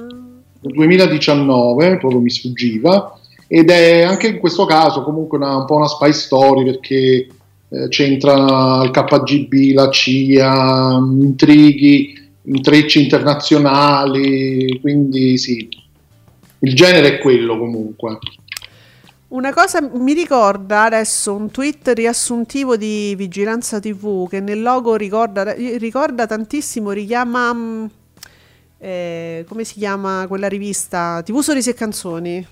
[0.60, 3.18] del 2019, proprio mi sfuggiva,
[3.48, 7.26] ed è anche in questo caso comunque una- un po' una spy story perché
[7.72, 15.66] eh, c'entra il KGB, la CIA, intrighi, intrecci internazionali, quindi sì,
[16.58, 18.18] il genere è quello comunque.
[19.28, 25.54] Una cosa mi ricorda adesso un tweet riassuntivo di Vigilanza TV che nel logo ricorda,
[25.54, 27.84] ricorda tantissimo, richiama mm,
[28.76, 31.22] eh, come si chiama quella rivista?
[31.24, 32.46] TV Sorrisi e Canzoni.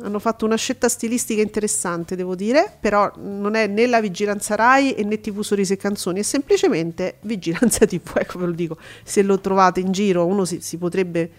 [0.00, 4.94] Hanno fatto una scelta stilistica interessante, devo dire, però non è né la Vigilanza Rai
[5.04, 8.76] né TV Sorrisi e Canzoni, è semplicemente Vigilanza TV, ecco ve lo dico.
[9.02, 11.30] Se lo trovate in giro uno si, si potrebbe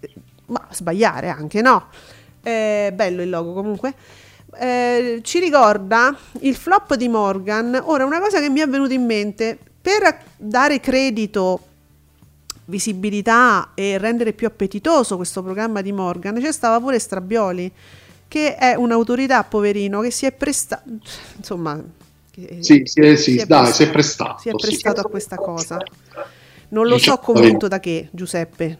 [0.00, 0.10] eh,
[0.46, 1.86] ma sbagliare anche, no?
[2.40, 3.94] È bello il logo comunque.
[4.58, 7.80] Eh, ci ricorda il flop di Morgan.
[7.84, 11.60] Ora, una cosa che mi è venuta in mente, per dare credito,
[12.66, 17.70] visibilità e rendere più appetitoso questo programma di Morgan, c'è stava pure Strabioli,
[18.28, 20.88] che è un'autorità, poverino, che si è prestato,
[21.36, 21.82] insomma...
[22.60, 24.38] Sì, sì, eh, sì, si è dai, prestato- si è prestato.
[24.40, 24.66] si è sì.
[24.66, 25.76] prestato a questa cosa.
[26.68, 28.78] Non lo so convinto da che, Giuseppe.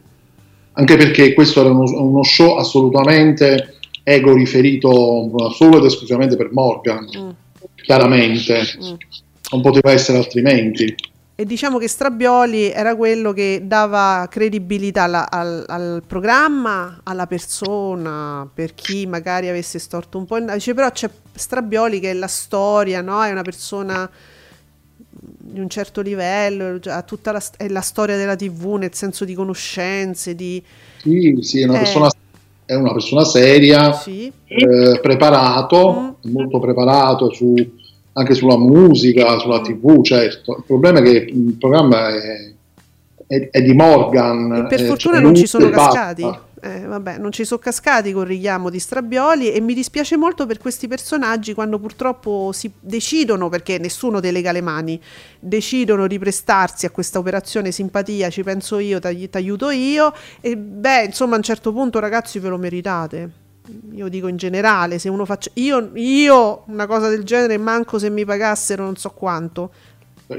[0.72, 7.06] anche perché questo era uno, uno show assolutamente ego riferito solo ed esclusivamente per Morgan,
[7.14, 7.30] Mm,
[7.74, 8.94] chiaramente, mm.
[9.50, 10.94] non poteva essere altrimenti.
[11.42, 18.48] E diciamo che Strabioli era quello che dava credibilità alla- al, al programma, alla persona,
[18.54, 20.36] per chi magari avesse storto un po'.
[20.36, 23.20] il- Dice, però c'è Strabioli che è la storia, no?
[23.24, 24.08] È una persona
[25.10, 29.34] di un certo livello, ha tutta la, è la storia della TV nel senso di
[29.34, 30.62] conoscenze, di...
[30.98, 31.78] Sì, sì, è una, Eh.
[31.78, 32.10] persona,
[32.66, 36.30] è una persona seria, Sì, eh, preparato, Mm.
[36.30, 37.80] molto preparato su-
[38.14, 40.56] anche sulla musica, sulla tv, certo.
[40.58, 42.52] Il problema è che il programma è,
[43.26, 44.52] è- è di Morgan.
[44.54, 46.50] E per eh, fortuna cioè non lui ci sono cascati.
[46.64, 50.58] Eh, vabbè, non ci sono cascati col richiamo di Strabioli e mi dispiace molto per
[50.58, 55.00] questi personaggi quando purtroppo si decidono, perché nessuno delega le mani,
[55.40, 61.06] decidono di prestarsi a questa operazione simpatia, ci penso io, ti aiuto io e beh,
[61.06, 63.30] insomma a un certo punto ragazzi ve lo meritate.
[63.92, 68.10] Io dico in generale, se uno faccia io, io una cosa del genere manco se
[68.10, 69.70] mi pagassero non so quanto.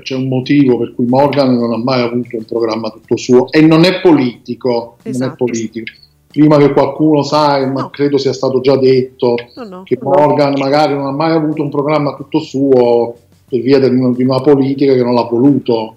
[0.01, 3.61] C'è un motivo per cui Morgan non ha mai avuto un programma tutto suo e
[3.61, 4.69] non è politico.
[4.71, 5.45] Non è Esatto.
[5.45, 5.91] politico.
[6.28, 7.89] Prima che qualcuno sai, ma No.
[7.91, 9.84] credo sia stato già detto No, no.
[9.84, 13.15] che Morgan magari non ha mai avuto un programma tutto suo
[13.47, 13.86] per via di
[14.24, 15.95] una politica che non l'ha voluto.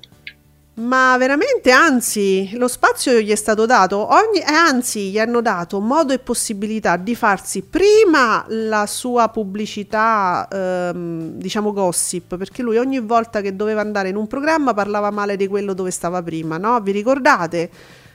[0.78, 5.80] Ma veramente, anzi, lo spazio gli è stato dato, ogni, eh, anzi, gli hanno dato
[5.80, 13.00] modo e possibilità di farsi prima la sua pubblicità, ehm, diciamo gossip, perché lui ogni
[13.00, 16.78] volta che doveva andare in un programma parlava male di quello dove stava prima, no?
[16.80, 17.70] Vi ricordate?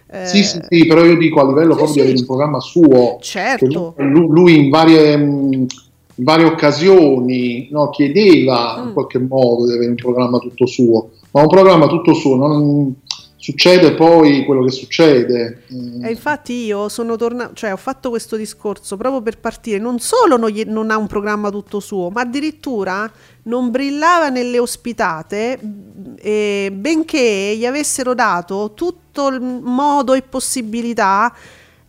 [0.07, 2.14] Eh, Sì, sì, sì, però io dico a livello sì, proprio sì.
[2.14, 3.95] di un programma suo, Certo.
[3.97, 5.66] lui, lui in, varie, mh,
[6.22, 8.88] in varie occasioni no, chiedeva Mm.
[8.88, 12.94] in qualche modo di avere un programma tutto suo, ma un programma tutto suo non
[13.38, 15.64] succede poi quello che succede.
[16.04, 19.98] Eh, E infatti io sono tornato, cioè ho fatto questo discorso proprio per partire, non
[19.98, 23.12] solo non, gli- non ha un programma tutto suo, ma addirittura
[23.44, 31.34] non brillava nelle ospitate, mh, e benché gli avessero dato tutto il modo e possibilità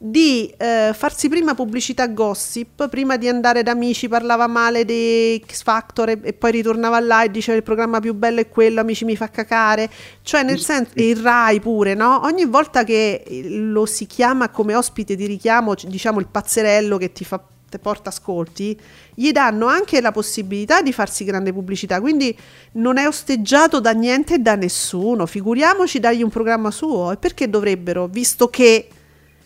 [0.04, 5.62] di eh, farsi prima pubblicità gossip, prima di andare da amici parlava male di X
[5.62, 9.04] Factor e, e poi ritornava là e diceva il programma più bello è quello, amici
[9.04, 9.88] mi fa cacare,
[10.22, 12.22] cioè nel senso, il Rai pure, no?
[12.24, 17.24] Ogni volta che lo si chiama come ospite di richiamo, diciamo il pazzerello che ti
[17.24, 18.76] fa te porta ascolti,
[19.14, 22.36] gli danno anche la possibilità di farsi grande pubblicità, quindi
[22.72, 27.48] non è osteggiato da niente e da nessuno, figuriamoci dargli un programma suo, e perché
[27.48, 28.88] dovrebbero, visto che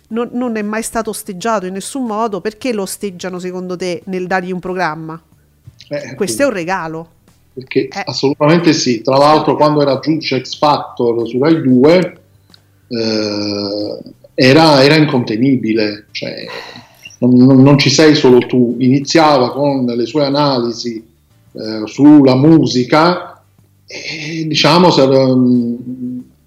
[0.08, 4.26] non, non è mai stato osteggiato in nessun modo, perché lo osteggiano secondo te nel
[4.26, 5.20] dargli un programma?
[5.88, 7.08] Eh, Questo è un regalo.
[7.52, 8.02] Perché Eh.
[8.04, 9.00] assolutamente sì.
[9.02, 12.20] Tra l'altro, quando era giudice X Factor su Rai 2,
[12.88, 13.98] eh,
[14.34, 16.06] era, era incontenibile.
[16.10, 16.44] Cioè,
[17.20, 18.76] non, non- non ci sei solo tu.
[18.78, 21.02] Iniziava con le sue analisi
[21.52, 23.42] eh, sulla musica
[23.86, 25.76] e diciamo se, ehm,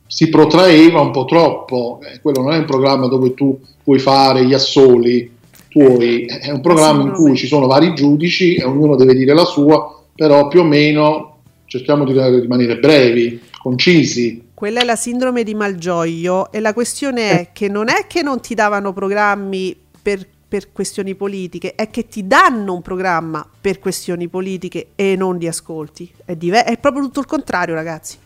[0.10, 1.99] si protraeva un po' troppo.
[2.01, 5.38] Eh, quello non è un programma dove tu puoi fare gli assoli
[5.70, 9.45] tuoi, è un programma in cui ci sono vari giudici e ognuno deve dire la
[9.45, 14.47] sua, però più o meno cerchiamo di rimanere brevi, concisi.
[14.55, 18.41] Quella è la sindrome di Malgioglio e la questione è che non è che non
[18.41, 24.28] ti davano programmi per, per questioni politiche, è che ti danno un programma per questioni
[24.28, 26.12] politiche e non di ascolti.
[26.26, 28.18] È, diver- è proprio tutto il contrario, ragazzi.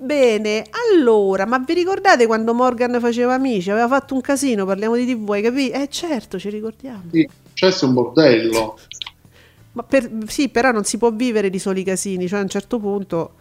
[0.00, 3.68] Bene, allora, ma vi ricordate quando Morgan faceva amici?
[3.70, 5.76] Aveva fatto un casino, parliamo di TV, hai capito?
[5.76, 7.02] Eh certo, ci ricordiamo.
[7.10, 8.78] Sì, Successo è un bordello.
[9.72, 12.78] Ma per- sì, però non si può vivere di soli casini, cioè a un certo
[12.78, 13.32] punto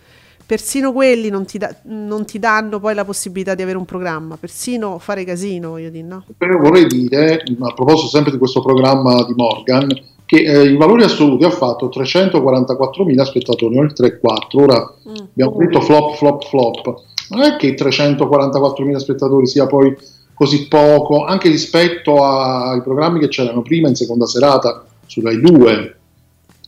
[0.48, 4.38] persino quelli non ti, da- non ti danno poi la possibilità di avere un programma,
[4.38, 6.26] persino fare casino, voglio dire, no?
[6.38, 9.90] Però vorrei dire, a proposito sempre di questo programma di Morgan,
[10.28, 14.62] che eh, in valori assoluti ha fatto 344.000 spettatori, oltre 4.
[14.62, 14.94] Ora
[15.32, 16.96] abbiamo detto flop, flop, flop.
[17.30, 19.96] Non è che 344.000 spettatori sia poi
[20.34, 25.40] così poco, anche rispetto a- ai programmi che c'erano prima in seconda serata su Rai
[25.40, 25.97] 2.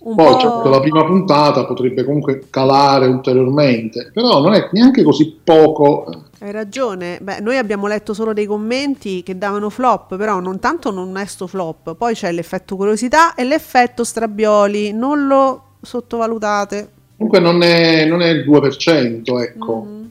[0.02, 5.04] Un Poi po'- certo, la prima puntata potrebbe comunque calare ulteriormente, però non è neanche
[5.04, 6.06] così poco.
[6.40, 10.92] Hai ragione, beh, noi abbiamo letto solo dei commenti che davano flop, però non tanto
[10.92, 16.90] non è sto flop, poi c'è l'effetto curiosità e l'effetto strabioli, non lo sottovalutate.
[17.18, 19.86] Comunque non è, non è il 2%, ecco.
[19.86, 20.06] Mm.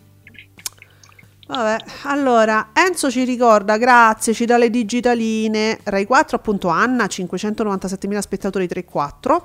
[1.48, 5.78] Vabbè, allora Enzo ci ricorda, grazie, ci dà le digitaline.
[5.84, 9.40] Rai 4 appunto Anna, 597.000 spettatori 3,4.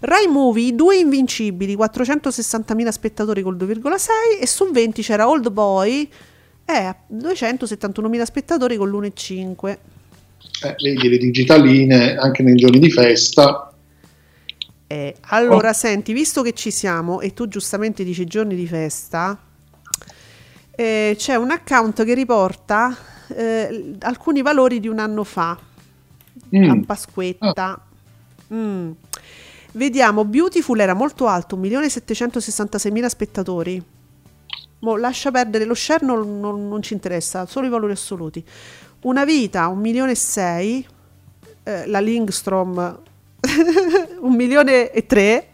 [0.00, 6.08] Rai Movie, due invincibili, 460.000 spettatori col 2,6 e su 20 c'era Old Boy,
[6.64, 9.78] eh, 271.000 spettatori con l'1,5.
[10.62, 13.72] Eh, vedi le digitaline anche nei giorni di festa.
[14.88, 19.45] Eh, allora, senti, visto che ci siamo e tu giustamente dici giorni di festa,
[20.76, 22.96] eh, c'è un account che riporta
[23.28, 25.58] eh, alcuni valori di un anno fa,
[26.54, 26.70] Mm.
[26.70, 27.80] a Pasquetta.
[28.54, 28.90] Mm.
[29.72, 33.82] Vediamo, Beautiful era molto alto, 1.766.000 spettatori.
[34.80, 38.44] Mo, lascia perdere lo share, non, non- non ci interessa, solo i valori assoluti.
[39.02, 40.86] Una vita, 1 milione e 6,
[41.64, 43.00] eh, la Lingstrom,
[44.20, 45.48] 1 milione e 3.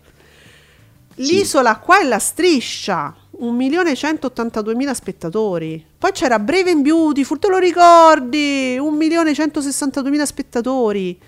[1.17, 5.85] L'isola, qua è la striscia, 1 milione e 182.000 spettatori.
[5.99, 8.77] Poi c'era Brave and Beautiful, te lo ricordi?
[8.79, 11.19] 1 milione e 162.000 spettatori.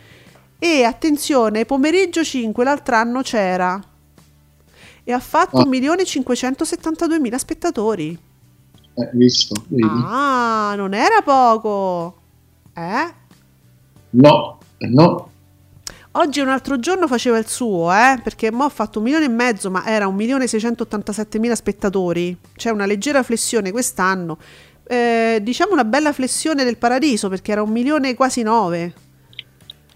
[0.57, 3.83] E attenzione, pomeriggio 5 l'altro anno c'era.
[5.03, 5.63] E ha fatto Ah.
[5.63, 8.17] 1 milione e 572.000 spettatori.
[8.97, 9.83] Eh, visto, vedi?
[10.05, 12.17] Ah, non era poco.
[12.75, 13.13] Eh?
[14.11, 15.31] No, eh, no.
[16.17, 18.21] Oggi un altro giorno faceva il suo, eh?
[18.23, 22.39] Perché mo ha fatto un milione e mezzo, ma era un milione e 687.000 spettatori.
[22.55, 24.39] C'è una leggera flessione quest'anno.
[24.87, 28.93] Eh, diciamo una bella flessione del paradiso, perché era un milione e quasi nove.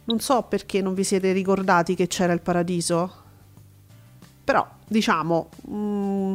[0.07, 3.13] Non so perché non vi siete ricordati che c'era il paradiso.
[4.43, 6.33] Però, diciamo, mm,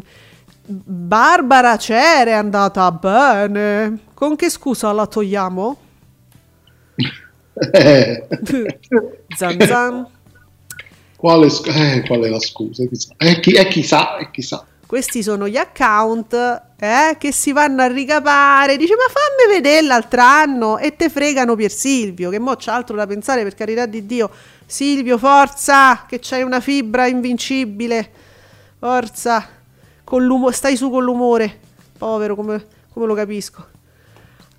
[0.66, 4.00] Barbara c'era, è andata bene.
[4.14, 5.78] Con che scusa la togliamo?
[7.72, 8.26] Eh,
[9.36, 10.08] zan zan.
[11.16, 12.86] quale, eh, qual è la scusa?
[12.88, 13.14] Chissà.
[13.18, 14.66] Eh, chi- eh, chissà, eh, chissà.
[14.86, 16.34] Questi sono gli account
[16.80, 18.78] eh, che si vanno a ricapare.
[18.78, 20.78] Dice: Ma fammi vedere l'altro anno.
[20.78, 22.30] E te fregano Pier Silvio.
[22.30, 24.30] Che mo c'ha altro da pensare, per carità di Dio.
[24.66, 28.10] Silvio, forza, che c'hai una fibra invincibile.
[28.80, 29.48] Forza,
[30.04, 31.60] con l'umo- stai su con l'umore.
[31.98, 33.68] Povero, come, come lo capisco.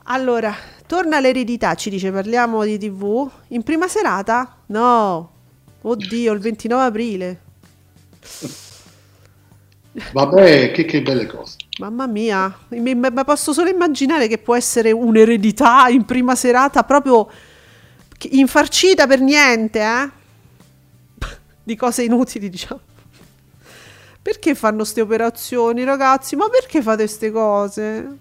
[0.05, 0.55] Allora,
[0.86, 3.30] torna all'eredità, ci dice, parliamo di TV.
[3.48, 4.59] In prima serata?
[4.66, 5.30] No.
[5.82, 7.40] Oddio, il 29 aprile.
[10.12, 11.57] Vabbè, che, che belle cose.
[11.78, 16.82] Mamma mia, mi, mi- ma posso solo immaginare che può essere un'eredità in prima serata
[16.82, 17.28] proprio
[18.30, 20.11] infarcita per niente, eh?
[21.62, 22.80] Di cose inutili, diciamo.
[24.20, 26.34] Perché fanno queste operazioni, ragazzi?
[26.34, 28.18] Ma perché fate queste cose?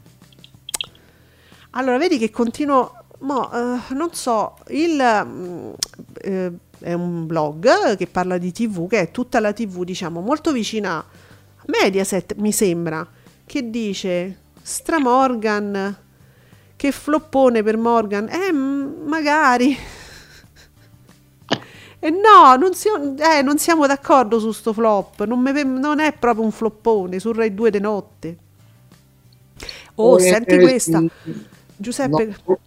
[1.75, 2.93] Allora, vedi che continuo.
[3.19, 5.71] mo, eh, non so, il, mm,
[6.21, 10.51] eh, è un blog che parla di TV, che è tutta la TV, diciamo, molto
[10.51, 11.05] vicina a
[11.67, 13.07] Mediaset, mi sembra,
[13.45, 15.97] che dice Stramorgan,
[16.75, 19.77] che floppone per Morgan, eh, magari.
[21.99, 26.11] E no, non, si- eh, non siamo d'accordo su sto flop, non, me- non è
[26.13, 28.37] proprio un floppone, su Rai 2 de notte.
[29.95, 30.99] Oh, Eh, senti questa.
[31.01, 31.07] mm,
[31.75, 32.57] Giuseppe, no,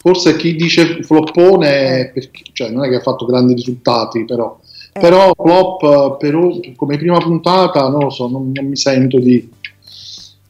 [0.00, 2.10] forse chi dice floppone, Eh.
[2.12, 4.58] perché, cioè, non è che ha fatto grandi risultati, però,
[4.92, 5.00] Eh.
[5.00, 9.50] però flop eh, però, come prima puntata, non lo so, non, non mi sento di,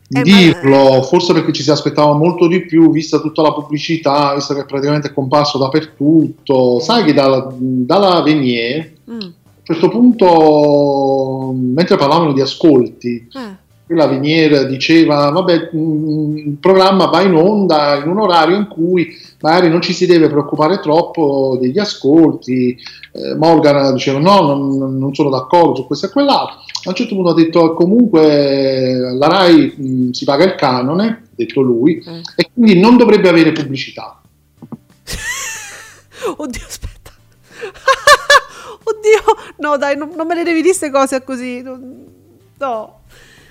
[0.06, 3.52] di Eh, ma- dirlo, forse perché ci si aspettava molto di più, vista tutta la
[3.52, 6.78] pubblicità, visto che praticamente è comparso dappertutto.
[6.80, 13.62] Sai che dalla, dalla Venier, mm, a un certo punto, mentre parlavano di ascolti, eh,
[13.88, 19.68] la Vinier diceva vabbè il programma va in onda in un orario in cui magari
[19.68, 22.76] non ci si deve preoccupare troppo degli ascolti
[23.12, 27.14] Eh, Morgan diceva no non, non sono d'accordo su questo e quell'altro a un certo
[27.14, 32.20] punto ha detto comunque la RAI mh, si paga il canone ha detto lui Eh.
[32.36, 34.18] e quindi non dovrebbe avere pubblicità
[36.36, 37.10] Oddio, aspetta.
[38.84, 39.20] Oddio,
[39.58, 41.62] no, dai, non, non me le devi dire queste cose così.
[41.62, 43.00] No.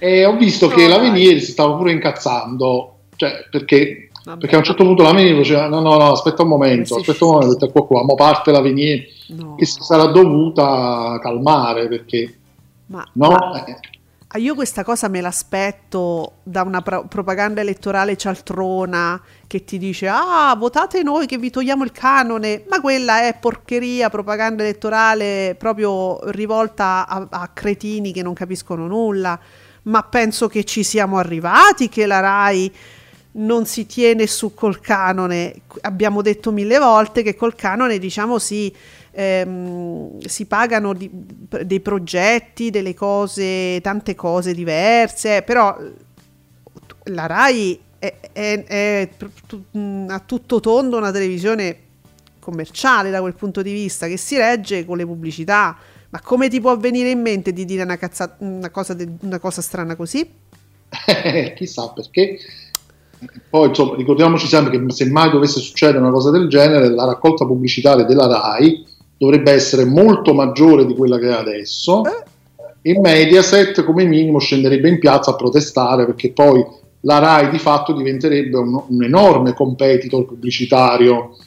[0.03, 0.97] E ho visto No, che la.
[0.97, 4.09] Venier si stava pure incazzando cioè perché.
[4.23, 7.25] Perché a un certo punto la Venier diceva: No, no, no, aspetta un momento, aspetta
[7.25, 9.55] un momento, detto, ecco qua, mo parte la Venier No.
[9.55, 12.37] che si sarà dovuta calmare perché
[12.87, 13.79] Ma no, eh,
[14.27, 20.07] ah, io questa cosa me l'aspetto da una pro- propaganda elettorale cialtrona che ti dice
[20.09, 26.19] ah votate noi che vi togliamo il canone ma quella è porcheria propaganda elettorale proprio
[26.31, 29.39] rivolta a, a cretini che non capiscono nulla
[29.83, 32.71] ma penso che ci siamo arrivati che la RAI
[33.35, 38.71] non si tiene su col canone abbiamo detto mille volte che col canone diciamo si
[39.11, 45.77] ehm, si pagano di- dei progetti, delle cose, tante cose diverse, però
[47.05, 49.09] la RAI è, è- è
[49.71, 51.77] mh, a tutto tondo una televisione
[52.39, 55.77] commerciale da quel punto di vista che si regge con le pubblicità.
[56.13, 59.39] Ma come ti può venire in mente di dire una, cazza- una cosa, de- una
[59.39, 60.23] cosa strana così?
[61.57, 62.37] chissà perché.
[63.49, 67.47] Poi insomma, ricordiamoci sempre che se mai dovesse succedere una cosa del genere, la raccolta
[67.47, 68.85] pubblicitaria della RAI
[69.17, 72.03] dovrebbe essere molto maggiore di quella che è adesso.
[72.05, 72.91] Eh?
[72.91, 76.63] E Mediaset come minimo scenderebbe in piazza a protestare perché poi
[77.01, 81.37] la RAI di fatto diventerebbe un, un enorme competitor pubblicitario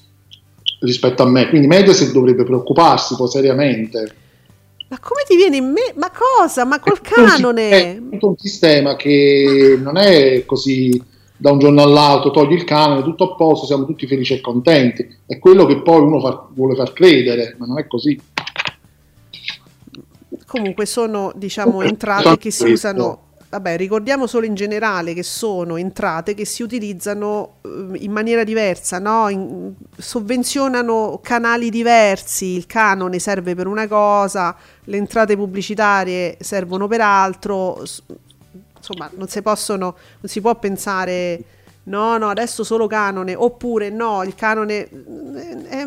[0.81, 1.49] rispetto a me.
[1.51, 4.25] Quindi Mediaset dovrebbe preoccuparsi poi seriamente.
[4.89, 5.93] Ma come ti viene in me?
[5.97, 6.65] Ma cosa?
[6.65, 7.69] Ma col canone?
[7.71, 11.03] È tutto un sistema che non è così
[11.37, 15.07] da un giorno all'altro, togli il canone, tutto a posto, siamo tutti felici e contenti.
[15.27, 18.19] È quello che poi uno fa- vuole far credere, ma non è così.
[20.47, 23.25] Comunque sono, diciamo, entrate che si usano.
[23.57, 28.99] Vabbè, ricordiamo solo in generale che sono entrate che si utilizzano eh, in maniera diversa,
[28.99, 29.31] no?
[29.31, 34.55] In- sovvenzionano canali diversi, il canone serve per una cosa,
[34.85, 37.83] le entrate pubblicitarie servono per altro,
[38.77, 41.43] insomma, non si possono, non si può pensare
[41.85, 45.85] no, no, adesso solo canone, oppure no, il canone eh, è-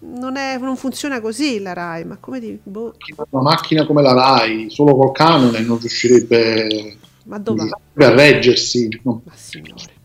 [0.00, 2.94] non, è- non funziona così la RAI, ma come di boh,
[3.30, 6.96] Una macchina come la RAI, solo col canone, non riuscirebbe
[7.28, 7.68] ma dov'è?
[8.04, 8.88] a reggersi.
[9.02, 9.22] no?
[9.24, 9.96] Ma signore.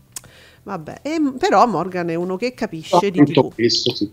[0.62, 4.10] Vabbè, e- però Morgan è uno che capisce di Tutto questo, sì.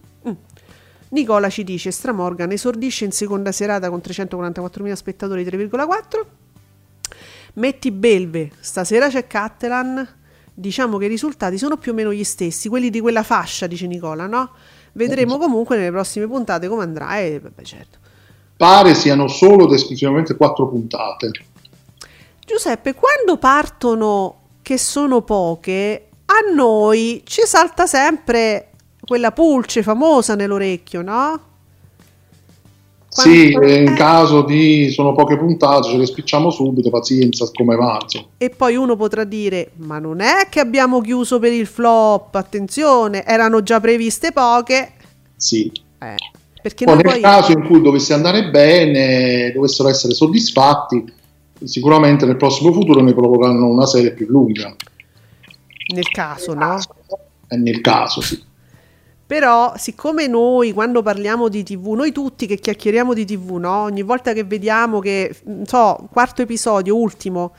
[1.10, 6.26] Nicola ci dice: Stramorgan esordisce in seconda serata con 344.000 spettatori 3,4.
[7.54, 10.08] Metti Belve, stasera c'è Cattelan.
[10.54, 13.88] Diciamo che i risultati sono più o meno gli stessi, quelli di quella fascia, dice
[13.88, 14.52] Nicola, no?
[14.94, 17.18] Vedremo comunque nelle prossime puntate come andrà.
[17.18, 17.98] E vabbè, certo.
[18.56, 21.32] Pare siano solo ed esclusivamente quattro puntate.
[22.46, 28.70] Giuseppe, quando partono che sono poche, a noi ci salta sempre
[29.06, 31.40] quella pulce famosa nell'orecchio, no?
[33.14, 37.50] Quando- Sì, e in eh, caso di sono poche puntate, ce le spicciamo subito, pazienza,
[37.54, 38.00] come va.
[38.38, 43.26] E poi uno potrà dire: Ma non è che abbiamo chiuso per il flop, attenzione,
[43.26, 44.94] erano già previste poche.
[45.36, 45.70] Sì.
[46.00, 46.16] Eh,
[46.62, 47.20] perché Poi nel poi.
[47.20, 51.04] caso in cui dovesse andare bene, dovessero essere soddisfatti,
[51.64, 54.76] sicuramente nel prossimo futuro ne proporranno una serie più lunga.
[55.94, 56.80] Nel caso, no?
[57.48, 58.42] È nel caso, sì.
[59.26, 63.84] Però, siccome noi quando parliamo di TV, noi tutti che chiacchieriamo di TV, no?
[63.84, 67.54] Ogni volta che vediamo che, non so, quarto episodio, ultimo,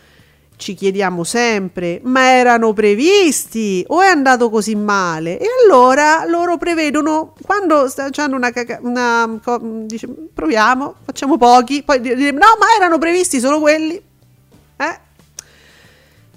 [0.63, 5.37] ci chiediamo sempre, ma erano previsti o è andato così male?
[5.37, 9.41] E allora loro prevedono, quando hanno una, caca- una
[9.85, 14.01] dice, proviamo, facciamo pochi, poi dire, no, ma erano previsti solo quelli.
[14.77, 14.99] Eh?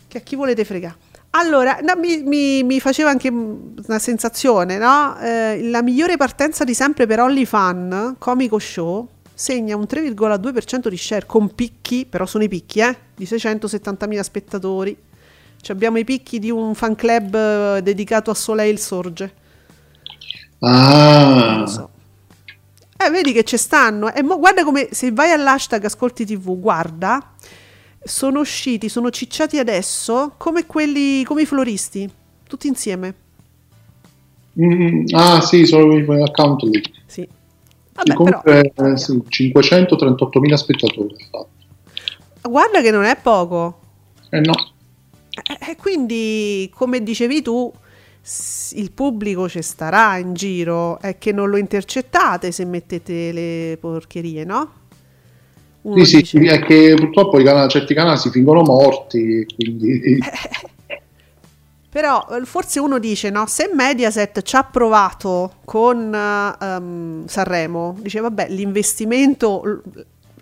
[0.08, 0.96] Che a chi volete fregare?
[1.32, 5.20] Allora, no, mi, mi, mi, faceva anche una sensazione, no?
[5.20, 11.26] Eh, la migliore partenza di sempre per OnlyFan, Comico Show, segna un 3,2% di share
[11.26, 14.98] con picchi, però sono i picchi, eh, di 670.000 spettatori.
[15.62, 19.34] Cioè abbiamo i picchi di un fan club eh, dedicato a Soleil Sorge.
[20.60, 21.66] Ah.
[21.68, 21.90] So.
[22.98, 24.14] Eh, vedi che ci stanno.
[24.14, 27.34] E mo, guarda come se vai all'hashtag Ascolti TV, guarda,
[28.04, 32.10] sono usciti, sono cicciati adesso come quelli, come i floristi,
[32.48, 33.16] tutti insieme.
[34.62, 36.82] Mm, ah, sì, sono i account lì.
[37.06, 37.28] Sì.
[37.96, 41.16] Vabbè, comunque però, eh, sì, 538.000 spettatori.
[42.42, 43.80] Guarda che non è poco.
[44.30, 44.54] Eh no.
[45.32, 47.72] E eh, quindi, come dicevi tu,
[48.74, 54.44] il pubblico ci starà in giro, è che non lo intercettate se mettete le porcherie,
[54.44, 54.72] no?
[55.84, 56.40] Uno sì, dice...
[56.40, 60.20] sì, è che purtroppo canali, certi canali si fingono morti, quindi...
[61.96, 66.14] Però eh, forse uno dice, no, se Mediaset ci ha provato con
[66.60, 69.82] um, Sanremo, dice vabbè, l'investimento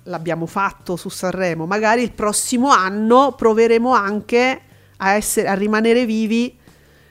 [0.06, 4.62] l'abbiamo fatto su Sanremo, magari il prossimo anno proveremo anche
[4.98, 6.58] a, essere, a rimanere vivi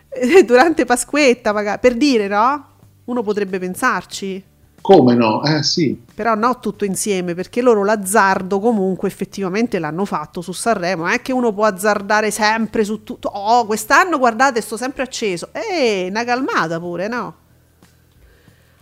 [0.09, 2.66] eh, durante Pasquetta, magari, per dire, no?
[3.05, 4.43] Uno potrebbe pensarci.
[4.83, 5.45] Come no?
[5.45, 5.99] Eh sì.
[6.12, 11.05] Però no tutto insieme, perché loro l'azzardo comunque effettivamente l'hanno fatto su Sanremo.
[11.05, 13.28] Non è che uno può azzardare sempre su tutto.
[13.28, 15.51] Oh, quest'anno guardate, sto sempre acceso.
[15.53, 17.37] Eh, una calmata pure, no?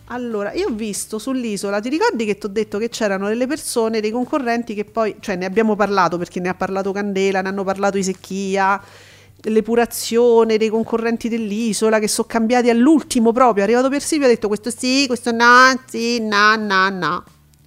[0.07, 4.01] Allora, io ho visto sull'isola, ti ricordi che ti ho detto che c'erano delle persone,
[4.01, 7.62] dei concorrenti che poi, cioè ne abbiamo parlato perché ne ha parlato Candela, ne hanno
[7.62, 8.80] parlato i Secchia,
[9.45, 14.49] l'epurazione dei concorrenti dell'isola che sono cambiati all'ultimo proprio, è arrivato per Silvio ha detto
[14.49, 17.24] questo sì, questo no, sì, no, no, no.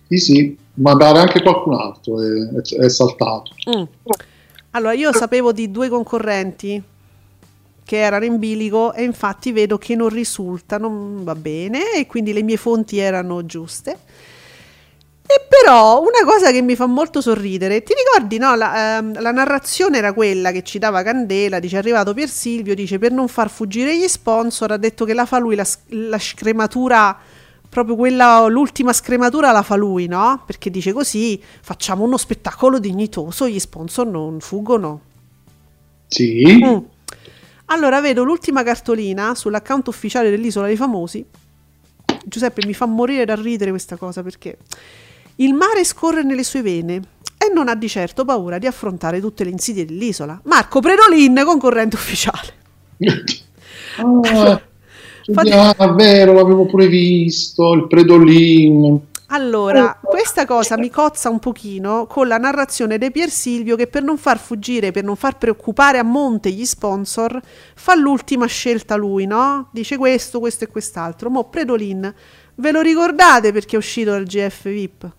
[0.08, 3.52] Sì, sì, ma anche qualcun altro è, è saltato.
[3.70, 3.84] Mm.
[4.72, 6.82] Allora, io sapevo di due concorrenti
[7.86, 12.34] che erano in bilico e infatti vedo che non risulta, non va bene e quindi
[12.34, 13.98] le mie fonti erano giuste.
[15.36, 18.54] E però una cosa che mi fa molto sorridere, ti ricordi, no?
[18.54, 22.76] La, ehm, la, narrazione era quella che ci dava Candela, dice è arrivato Pier Silvio,
[22.76, 26.20] dice per non far fuggire gli sponsor ha detto che la fa lui la, la
[26.20, 27.18] scrematura,
[27.68, 30.44] proprio quella, l'ultima scrematura la fa lui, no?
[30.46, 35.02] Perché dice così facciamo uno spettacolo dignitoso, gli sponsor non fuggono.
[36.10, 36.64] Sì.
[36.64, 36.78] Mm.
[37.68, 41.26] Allora vedo l'ultima cartolina sull'account ufficiale dell'Isola dei Famosi.
[42.24, 44.58] Giuseppe mi fa morire da ridere questa cosa perché
[45.38, 47.02] il mare scorre nelle sue vene
[47.38, 50.40] e non ha di certo paura di affrontare tutte le insidie dell'isola.
[50.46, 52.54] Marco Predolin, concorrente ufficiale.
[53.98, 54.62] ah,
[55.78, 59.12] ah, vero, l'avevo pure visto, il Predolin.
[59.28, 64.04] Allora, questa cosa mi cozza un pochino con la narrazione di Pier Silvio che per
[64.04, 67.42] non far fuggire, per non far preoccupare a monte gli sponsor,
[67.74, 69.70] fa l'ultima scelta lui, no?
[69.72, 71.32] Dice questo, questo e quest'altro.
[71.32, 72.14] Mo Predolin,
[72.56, 75.12] ve lo ricordate perché è uscito dal GF VIP?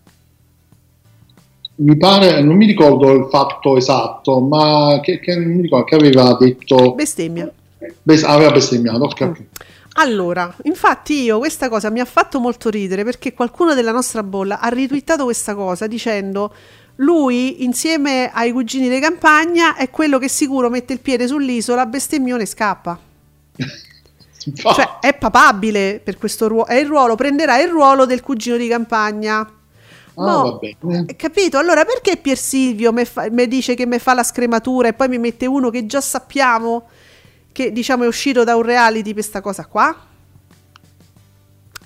[1.77, 6.95] Mi pare, non mi ricordo il fatto esatto, ma che, che, ricordo, che aveva detto...
[6.95, 7.51] Bestemmia.
[8.03, 9.25] Bes- aveva bestemmiato, ok.
[9.25, 9.33] Mm.
[9.97, 14.59] Allora, infatti io questa cosa mi ha fatto molto ridere perché qualcuno della nostra bolla
[14.59, 16.53] ha ritwittato questa cosa dicendo
[16.97, 22.43] lui insieme ai cugini di campagna è quello che sicuro mette il piede sull'isola, bestemmione
[22.43, 22.99] e scappa.
[24.53, 28.69] cioè è papabile per questo ruolo, è il ruolo, prenderà il ruolo del cugino di
[28.69, 29.49] campagna.
[30.17, 30.61] Ah, no,
[31.17, 31.59] capito?
[31.59, 35.47] Allora perché Pier Silvio mi dice che mi fa la scrematura e poi mi mette
[35.47, 36.87] uno che già sappiamo
[37.55, 39.97] che diciamo è uscito da un reality per questa cosa qua?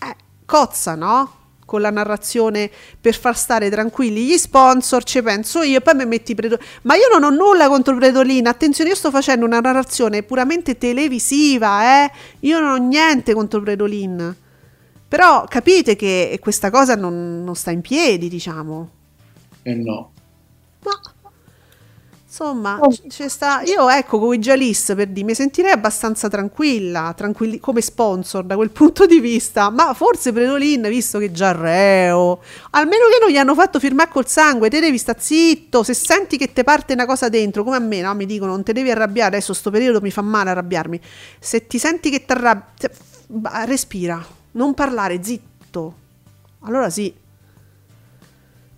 [0.02, 1.32] Eh, cozza, no?
[1.66, 6.06] Con la narrazione per far stare tranquilli gli sponsor, ci penso io, e poi mi
[6.06, 6.66] metti Predolina.
[6.82, 12.04] Ma io non ho nulla contro Predolina, attenzione, io sto facendo una narrazione puramente televisiva,
[12.04, 12.10] eh?
[12.40, 14.36] Io non ho niente contro Predolin.
[15.08, 18.90] Però capite che questa cosa non, non sta in piedi, diciamo.
[19.62, 20.10] Eh no.
[20.82, 20.92] Ma
[22.38, 22.94] insomma, oh.
[23.08, 27.80] c'è sta, io ecco con i Jalis per dire, mi sentirei abbastanza tranquilla, tranquilli, come
[27.80, 32.40] sponsor da quel punto di vista, ma forse Predolin, visto che già reo,
[32.70, 36.36] almeno che non gli hanno fatto firmare col sangue, te devi stare zitto, se senti
[36.36, 38.14] che te parte una cosa dentro, come a me, no?
[38.14, 41.00] Mi dicono non te devi arrabbiare, adesso sto periodo mi fa male arrabbiarmi,
[41.40, 42.88] se ti senti che ti arrabbi,
[43.64, 45.94] respira non parlare, zitto.
[46.62, 47.14] Allora sì.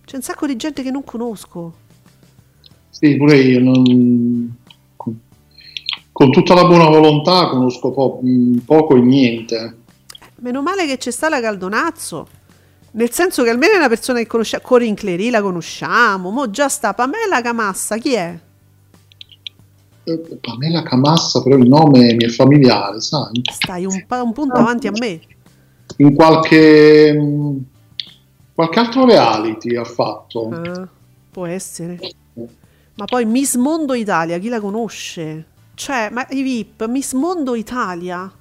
[0.05, 1.73] C'è un sacco di gente che non conosco.
[2.89, 3.59] Sì, pure io.
[3.59, 4.55] non-
[6.13, 9.77] con, tutta la buona volontà conosco po- mh, poco e niente.
[10.35, 12.27] Meno male che c'è sta la Caldonazzo.
[12.91, 14.63] Nel senso che almeno è una persona che conosciamo.
[14.63, 16.29] Corinne Clery la conosciamo.
[16.29, 17.97] Mo già sta Pamela Camassa.
[17.97, 18.39] Chi è?
[20.03, 23.41] Eh, Pamela Camassa, però il nome mi è familiare, sai?
[23.51, 25.21] Stai un, pa- un punto avanti a me.
[25.97, 27.65] In qualche, mh,
[28.53, 30.49] qualche altro reality ha fatto.
[30.49, 30.87] Ah,
[31.31, 31.99] può essere.
[32.95, 35.45] Ma poi Miss Mondo Italia, chi la conosce?
[35.73, 38.31] Cioè, ma i VIP, Miss Mondo Italia.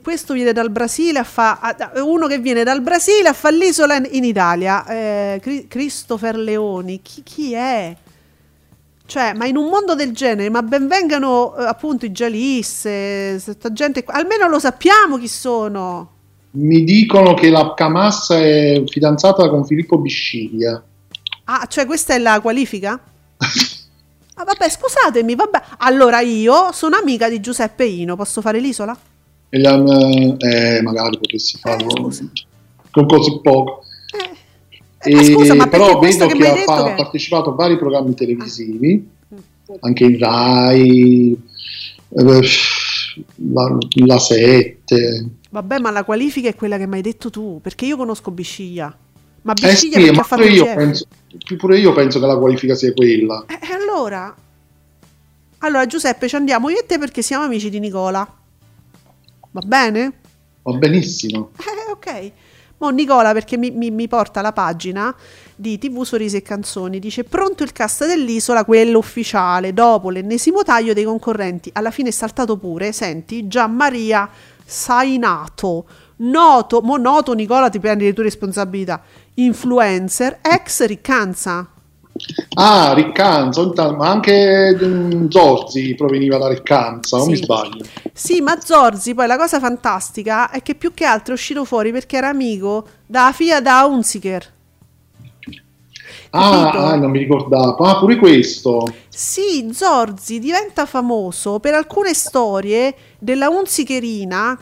[0.00, 4.24] Questo viene dal Brasile a fa uno che viene dal Brasile a fare l'isola in,
[4.24, 4.86] Italia.
[4.86, 7.96] Eh, Christopher Leoni, chi, chi è?
[9.06, 13.72] Cioè, ma in un mondo del genere, ma ben vengano eh, appunto i Gialisse, sta
[13.72, 16.12] gente, almeno lo sappiamo chi sono.
[16.56, 20.82] Mi dicono che la Camassa è fidanzata con Filippo Bisciglia.
[21.44, 23.00] Ah, cioè questa è la qualifica?
[24.36, 25.62] Ah, vabbè, scusatemi, vabbè.
[25.78, 28.98] Allora io sono amica di Giuseppe Ino, posso fare l'isola?
[29.48, 29.76] E la-
[30.38, 32.24] eh, magari potessi farlo scusa.
[32.90, 33.84] con così poco.
[34.98, 38.14] Eh, ma scusa, ma però vedo che che, ha fa- che- partecipato a vari programmi
[38.14, 39.38] televisivi, Mm.
[39.82, 41.40] anche in Rai,
[42.08, 42.24] eh,
[43.52, 45.26] la, la 7.
[45.54, 48.92] Vabbè, ma la qualifica è quella che mi hai detto tu, perché io conosco Bisciglia.
[49.42, 51.06] Ma Eh Bisciglia sì, perché ma ha fatto pure il io, penso,
[51.56, 53.44] pure io penso che la qualifica sia quella.
[53.46, 54.34] Eh, E allora?
[55.58, 58.26] Allora Giuseppe, ci andiamo io e te perché siamo amici di Nicola.
[59.52, 60.12] Va bene?
[60.62, 61.50] Va benissimo.
[61.58, 62.32] Eh, ok.
[62.78, 65.14] Mo Nicola, perché mi, mi- mi porta la pagina
[65.54, 70.92] di TV Sorrisi e Canzoni, dice pronto il cast dell'isola, quello ufficiale, dopo l'ennesimo taglio
[70.94, 71.70] dei concorrenti.
[71.74, 74.28] Alla fine è saltato pure, senti, Gian Maria
[74.64, 75.86] Sainato,
[76.16, 79.00] noto, mo noto Nicola ti prendi le tue responsabilità,
[79.34, 81.68] influencer, ex Riccanza.
[82.54, 83.62] Ah, Riccanza,
[83.92, 87.32] ma anche mm, Zorzi proveniva da Riccanza, non Sì.
[87.32, 87.84] mi sbaglio.
[88.12, 91.90] Sì, ma Zorzi, poi la cosa fantastica è che più che altro è uscito fuori
[91.90, 94.52] perché era amico della figlia da Unziker.
[96.36, 97.76] Ah, ah, non mi ricordavo.
[97.84, 98.92] Ah, pure questo.
[99.08, 104.58] Sì, Zorzi diventa famoso per alcune storie della Unzicherina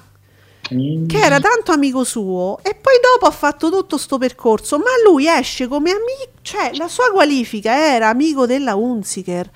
[0.72, 1.06] Mm.
[1.06, 5.26] che era tanto amico suo e poi dopo ha fatto tutto sto percorso, ma lui
[5.26, 9.50] esce come amico, cioè la sua qualifica era amico della Unziker.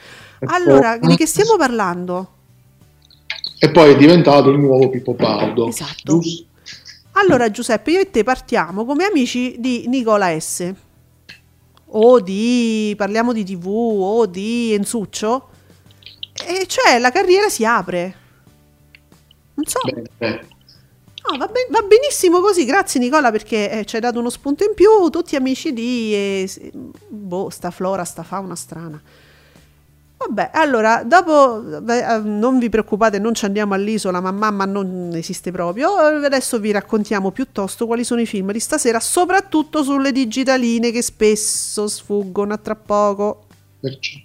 [0.46, 2.32] Allora, di che stiamo parlando?
[3.58, 5.68] E poi è diventato il nuovo Pippo Baudo.
[5.68, 6.18] Esatto.
[6.18, 6.44] Giusto?
[7.12, 10.74] Allora, Giuseppe, io e te partiamo come amici di Nicola S.
[11.98, 15.48] O di parliamo di TV o di Enzuccio.
[16.46, 18.14] E cioè la carriera si apre.
[19.54, 19.78] Non so.
[21.28, 24.62] No, va, ben- va benissimo così, grazie Nicola perché eh, ci hai dato uno spunto
[24.62, 26.12] in più, tutti amici di...
[26.14, 26.72] eh,
[27.08, 29.02] boh, sta flora, sta fauna strana.
[30.18, 35.12] Vabbè, allora, dopo, beh, eh, non vi preoccupate, non ci andiamo all'isola, ma mamma non
[35.14, 35.90] esiste proprio.
[35.94, 41.86] Adesso vi raccontiamo piuttosto quali sono i film di stasera, soprattutto sulle digitaline che spesso
[41.86, 43.44] sfuggono a tra poco.
[43.78, 44.18] Perciò.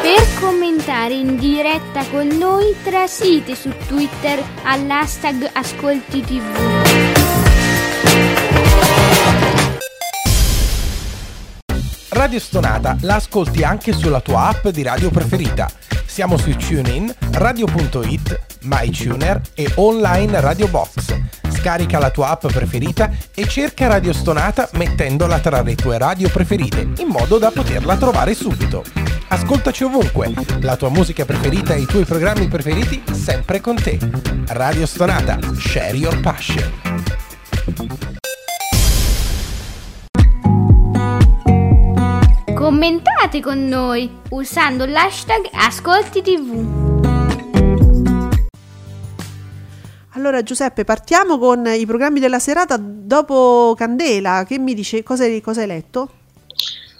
[0.00, 6.22] Per commentare in diretta con noi trasite su Twitter all'hashtag Ascolti
[12.10, 15.70] Radio Stonata la ascolti anche sulla tua app di radio preferita.
[16.04, 21.16] Siamo su TuneIn, Radio.it, MyTuner e online Radio Box.
[21.48, 26.88] Scarica la tua app preferita e cerca Radio Stonata mettendola tra le tue radio preferite,
[27.00, 28.82] in modo da poterla trovare subito.
[29.28, 30.32] Ascoltaci ovunque,
[30.62, 33.98] la tua musica preferita e i tuoi programmi preferiti sempre con te.
[34.48, 38.18] Radio Stonata, share your passion.
[42.70, 46.64] Commentate con noi usando l'hashtag Ascolti TV.
[50.10, 54.44] Allora Giuseppe, partiamo con i programmi della serata dopo Candela.
[54.46, 56.10] Che mi dice cosa hai, cosa hai letto?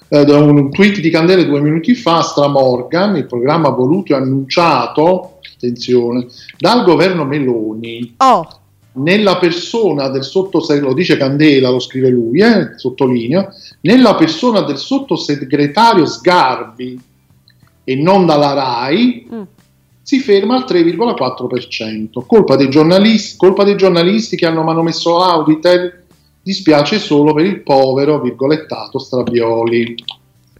[0.08, 5.38] Eh, da un tweet di Candele due minuti fa, Stramorgan, il programma voluto e annunciato,
[5.54, 6.26] attenzione,
[6.58, 8.59] dal governo Meloni, Oh,
[8.92, 13.52] nella persona del sottosegretario, lo dice Candela, lo scrive lui, eh, sottolineo,
[13.82, 17.00] nella persona del sottosegretario Sgarbi
[17.84, 19.42] e non dalla RAI, Mm.
[20.02, 22.24] si ferma al 3,4%.
[22.26, 26.04] Colpa dei, giornalisti, colpa dei giornalisti che hanno manomesso l'Auditel,
[26.42, 29.94] dispiace solo per il povero, virgolettato, Strabioli.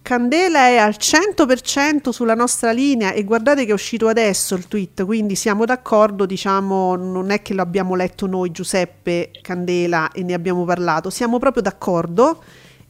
[0.01, 5.05] Candela è al 100% sulla nostra linea e guardate che è uscito adesso il tweet,
[5.05, 10.65] quindi siamo d'accordo, diciamo, non è che l'abbiamo letto noi Giuseppe Candela e ne abbiamo
[10.65, 12.43] parlato, siamo proprio d'accordo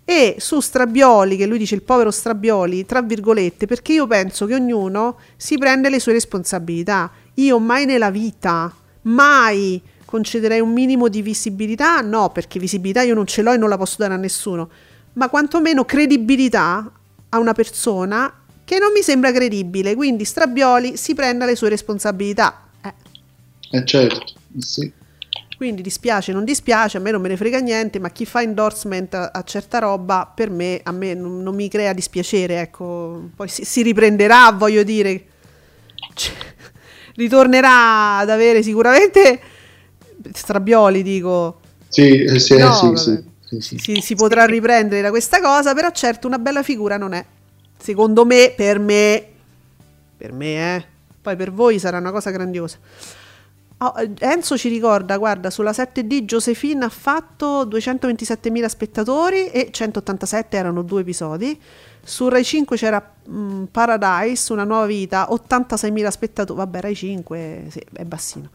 [0.06, 4.56] e su Strabioli, che lui dice il povero Strabioli, tra virgolette, perché io penso che
[4.56, 7.12] ognuno si prende le sue responsabilità.
[7.36, 8.74] Io mai nella vita,
[9.04, 12.02] mai concederei un minimo di visibilità?
[12.02, 14.70] No, perché visibilità io non ce l'ho e non la posso dare a nessuno,
[15.14, 16.92] ma quantomeno credibilità
[17.34, 18.34] a una persona
[18.64, 19.96] che non mi sembra credibile.
[19.96, 22.68] Quindi Strabioli si prenda le sue responsabilità.
[22.84, 22.94] Eh.
[23.72, 24.24] Eh certo,
[24.58, 24.92] sì.
[25.58, 29.14] Quindi dispiace, non dispiace, a me non me ne frega niente, ma chi fa endorsement
[29.14, 33.30] a, a certa roba per me, a me non, non mi crea dispiacere, ecco.
[33.36, 35.26] Poi si, si riprenderà, voglio dire.
[36.16, 36.34] Cioè,
[37.16, 39.40] ritornerà ad avere sicuramente
[40.34, 41.60] Strabioli, dico.
[41.88, 43.24] Sì, eh, sì, No, sì, sì,
[43.60, 43.78] sì.
[43.78, 47.26] Si, si potrà riprendere da questa cosa, però certo una bella figura non è.
[47.78, 49.26] Secondo me, per me,
[50.16, 50.86] per me, eh.
[51.22, 52.78] Poi per voi sarà una cosa grandiosa.
[53.84, 60.84] Oh, Enzo ci ricorda, guarda, sulla 7D Josephine ha fatto 227.000 spettatori e 187 erano
[60.84, 61.60] due episodi.
[62.04, 66.60] Su Rai 5 c'era mm, Paradise, una nuova vita, 86.000 spettatori.
[66.60, 68.50] Vabbè, Rai 5 sì, è bassino.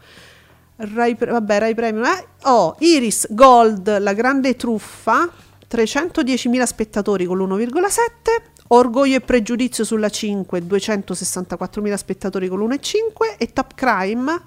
[0.77, 2.05] Rai, vabbè, Rai Premium.
[2.05, 2.25] eh.
[2.43, 5.29] Oh, Iris Gold, la grande truffa,
[5.69, 8.41] 310.000 spettatori con l'1,7.
[8.69, 13.37] Orgoglio e pregiudizio sulla 5, 264.000 spettatori con l'1,5.
[13.37, 14.39] E Top Crime,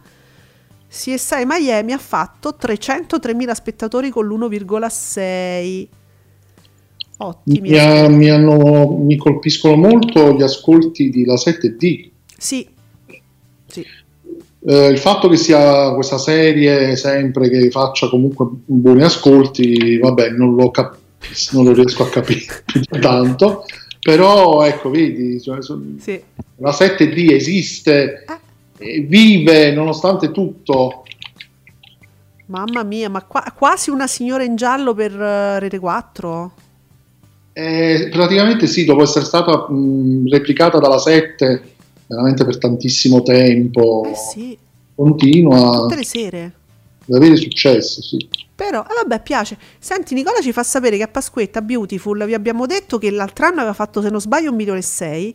[0.89, 5.89] CSI Miami ha fatto 303.000 spettatori con l'1,6.
[7.23, 7.70] Ottimi.
[7.70, 12.11] Mi, ha- mi hanno- mi colpiscono molto gli ascolti di La 7D.
[12.39, 12.66] Sì.
[13.66, 13.85] Sì.
[14.62, 20.55] Eh, il fatto che sia questa serie sempre che faccia comunque buoni ascolti, vabbè, non
[20.55, 20.97] lo, cap-
[21.53, 23.65] non lo riesco a capire più di tanto,
[24.01, 26.20] però ecco, vedi, cioè, Sì.
[26.57, 28.39] la 7D esiste, Ah.
[28.78, 31.05] vive nonostante tutto.
[32.47, 36.53] Mamma mia, ma qua- quasi una signora in giallo per eh, Rete 4?
[37.53, 41.62] Eh, praticamente sì, dopo essere stata mh, replicata dalla 7
[42.11, 44.59] veramente per tantissimo tempo, Eh sì,
[44.95, 46.53] continua tutte le sere.
[47.09, 48.03] ad avere successo.
[48.03, 48.28] Sì.
[48.55, 49.57] Però, eh, vabbè, piace.
[49.78, 53.59] Senti, Nicola ci fa sapere che a Pasquetta Beautiful vi abbiamo detto che l'altro anno
[53.59, 55.35] aveva fatto, se non sbaglio, un milione e sei.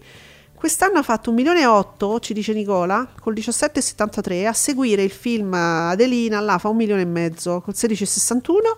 [0.54, 4.46] Quest'anno ha fatto un milione e otto, ci dice Nicola, col 17,73.
[4.48, 8.78] A seguire il film Adelina, là fa un milione e mezzo, col 16,61.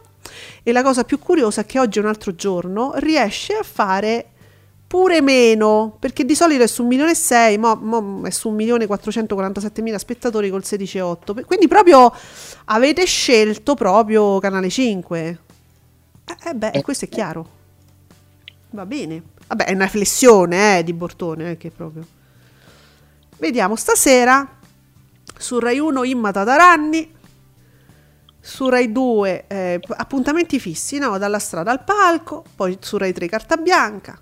[0.64, 4.28] E la cosa più curiosa è che oggi è un altro giorno, riesce a fare
[4.88, 7.78] pure meno, perché di solito è su un milione e sei, ma
[8.24, 11.46] è su un milione e 447 mila spettatori col 16,8.
[11.46, 12.14] Quindi proprio
[12.66, 15.40] avete scelto proprio Canale 5.
[16.26, 17.56] Eh, eh beh, questo è chiaro.
[18.72, 19.22] Va bene.
[19.48, 22.06] Vabbè, è una flessione eh, di Bortone, eh, che proprio.
[23.38, 24.56] Vediamo, stasera
[25.38, 27.16] su Rai 1 Imma Tataranni,
[28.40, 31.18] su Rai 2 eh, appuntamenti fissi, no?
[31.18, 34.20] Dalla strada al palco, poi su Rai 3 Carta Bianca,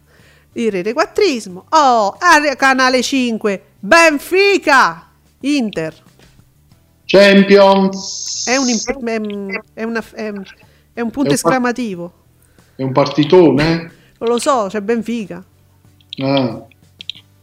[0.57, 5.07] il requattrismo, oh, ah, Canale 5, Benfica,
[5.41, 6.03] Inter.
[7.05, 10.31] Champions È un, imp- è, è una- è-
[10.93, 12.13] è un punto È un esclamativo.
[12.75, 13.91] è un partitone.
[14.17, 15.43] Non lo so, c'è Benfica.
[16.23, 16.65] Ah.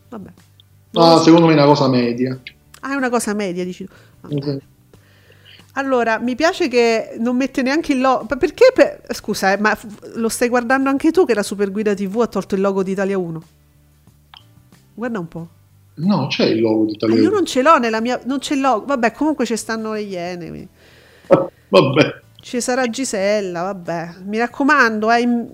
[0.09, 0.31] Vabbè.
[0.95, 2.39] Ah, secondo me è una cosa media.
[2.81, 3.93] Ah, è una cosa media, dici tu.
[4.23, 4.59] Vabbè.
[5.75, 8.27] Allora, mi piace che non mette neanche il logo.
[8.37, 8.73] Perché?
[8.75, 9.77] per- Scusa, eh, ma
[10.15, 13.17] lo stai guardando anche tu che la Superguida TV ha tolto il logo di Italia
[13.17, 13.43] 1?
[14.95, 15.49] Guarda un po'.
[15.95, 17.31] No, c'è il logo di Ah, Italia io 1.
[17.31, 18.21] non ce l'ho nella mia.
[18.25, 18.85] Non c'è il logo.
[18.87, 20.49] Vabbè, comunque ci stanno le iene.
[20.49, 20.69] quindi.
[21.69, 22.21] Vabbè.
[22.41, 24.15] Ci sarà Gisella, vabbè.
[24.25, 25.49] Mi raccomando, eh, im-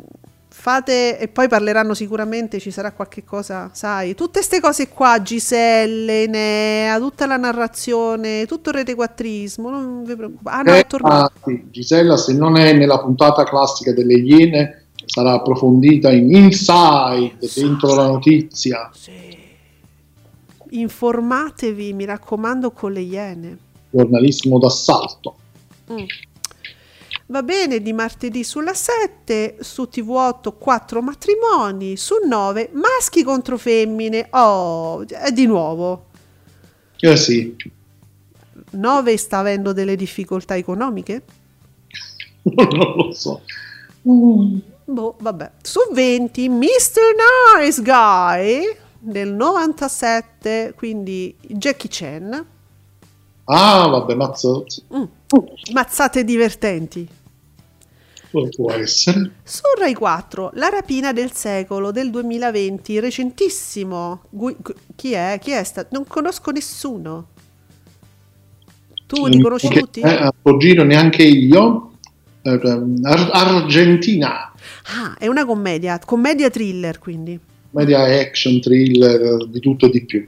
[0.60, 6.24] fate e poi parleranno sicuramente, ci sarà qualche cosa, sai, tutte queste cose qua, Giselle,
[6.24, 10.56] Enea, tutta la narrazione, tutto il retequattrismo, non vi preoccupate.
[10.56, 11.14] Ah no, è Eh, tornato.
[11.14, 17.36] ah, sì, Gisella, se non è nella puntata classica delle Iene, sarà approfondita in Inside,
[17.54, 18.90] dentro la notizia.
[20.70, 23.58] Informatevi, mi raccomando, con le iene.
[23.90, 25.36] Giornalismo d'assalto.
[25.92, 26.04] Mm.
[27.30, 34.28] Va bene, di martedì sulla 7, su TV8 4 matrimoni, su 9 maschi contro femmine.
[34.30, 36.06] Oh, è di nuovo.
[36.98, 37.54] Eh sì,
[38.70, 41.22] 9 sta avendo delle difficoltà economiche?
[42.42, 43.42] non lo so.
[44.00, 45.50] Boh, vabbè.
[45.60, 47.60] Su 20 Mr.
[47.60, 52.46] Nice Guy del 97, quindi Jackie Chan.
[53.44, 54.82] Ah, vabbè, mazzotti.
[54.94, 55.04] Mm.
[55.72, 57.06] Mazzate divertenti.
[58.30, 59.30] Può essere.
[59.42, 64.22] Su Rai 4, La rapina del secolo del 2020, recentissimo.
[64.28, 65.38] Gu- gu- chi è?
[65.40, 65.88] Chi è stato?
[65.92, 67.28] Non conosco nessuno.
[69.06, 70.00] Tu li conosci Che- tutti?
[70.00, 71.84] Eh, giro neanche io.
[72.42, 72.50] eh,
[73.02, 74.52] Ar- Argentina,
[74.84, 77.38] Ah, è una commedia, commedia thriller quindi.
[77.70, 80.26] media action, thriller, di tutto e di più.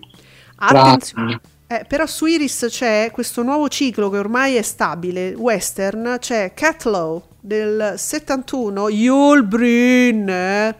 [0.56, 1.40] Attenzione.
[1.72, 7.22] Eh, però su Iris c'è questo nuovo ciclo che ormai è stabile, western, c'è Catlow
[7.38, 10.74] del 71, Yul Bryn, eh?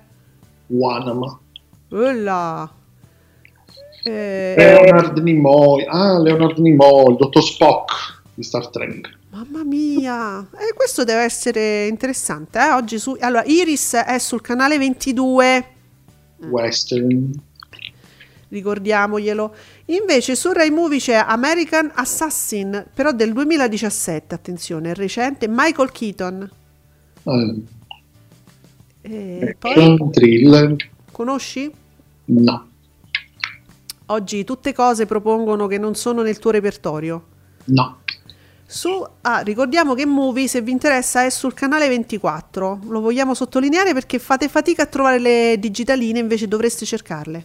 [0.66, 1.38] Wanama.
[1.90, 2.68] Ulla.
[4.02, 9.16] Eh, Leonard Nimoy, ah, Leonard Nimoy, il dottor Spock di Star Trek.
[9.30, 12.58] mamma mia, eh, questo deve essere interessante.
[12.58, 13.16] eh, Oggi su...
[13.20, 15.66] Allora, Iris è sul canale 22,
[16.48, 17.48] Western.
[18.50, 19.54] Ricordiamoglielo.
[19.86, 26.50] Invece su Rai Movie c'è American Assassin, però del 2017, attenzione, è recente, Michael Keaton.
[27.24, 27.62] Eh,
[29.02, 30.76] E poi, action, thriller.
[31.10, 31.70] conosci?
[32.26, 32.68] No,
[34.06, 37.24] Oggi tutte cose propongono che non sono nel tuo repertorio.
[37.66, 37.98] no.
[38.66, 42.78] Su, ah, ricordiamo che Movie, se vi interessa, è sul canale 24.
[42.86, 47.44] Lo vogliamo sottolineare perché fate fatica a trovare le digitaline, invece dovreste cercarle.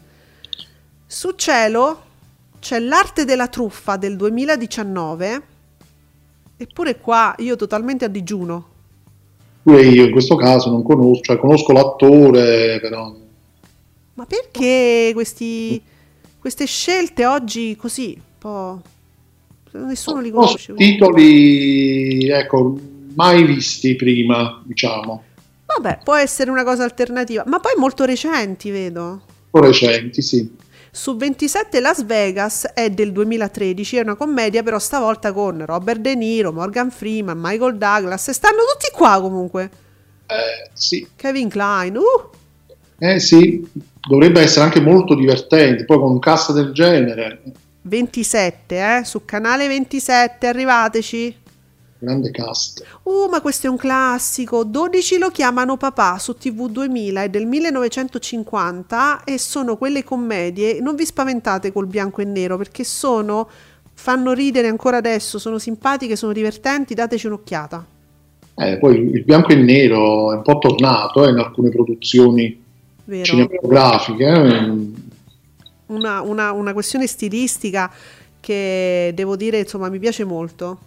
[1.15, 2.01] Su Cielo
[2.59, 5.41] c'è L'arte della truffa del 2019.
[6.57, 8.67] Eppure qua io totalmente a digiuno.
[9.63, 13.15] Pure io in questo caso non conosco, cioè conosco l'attore, però
[14.15, 15.81] Ma perché questi,
[16.37, 18.13] queste scelte oggi così?
[18.17, 18.81] Un po'...
[19.85, 20.73] Nessuno li conosce.
[20.73, 22.77] conosco titoli, ecco,
[23.13, 25.23] mai visti prima, diciamo,
[25.65, 29.21] Vabbè, può essere una cosa alternativa, ma poi molto recenti, vedo.
[29.49, 30.63] po' recenti, sì.
[30.95, 36.15] Su 27 Las Vegas è del 2013, è una commedia però stavolta con Robert De
[36.15, 39.69] Niro, Morgan Freeman, Michael Douglas, e stanno tutti qua comunque.
[40.25, 41.05] Eh, sì.
[41.17, 42.29] Kevin Klein, uh,
[42.97, 43.69] Eh sì,
[44.07, 47.41] dovrebbe essere anche molto divertente, poi con un cast del genere,
[47.81, 51.37] 27, eh, su canale 27, arrivateci.
[51.97, 52.83] Grande cast.
[53.03, 54.63] Uh, ma questo è un classico.
[54.63, 60.79] 12 lo chiamano papà su TV 2000, è del 1950 e sono quelle commedie.
[60.81, 63.49] Non vi spaventate col bianco e nero perché sono
[63.97, 67.85] fanno ridere ancora adesso, sono simpatiche, sono divertenti, dateci un'occhiata.
[68.57, 72.61] Eh, poi il bianco e nero è un po' tornato eh, in alcune produzioni
[73.05, 73.23] Vero?
[73.23, 74.25] cinematografiche.
[74.25, 75.03] eh.
[75.87, 77.91] Una, una- una questione stilistica
[78.39, 80.77] che devo dire, insomma, mi piace molto.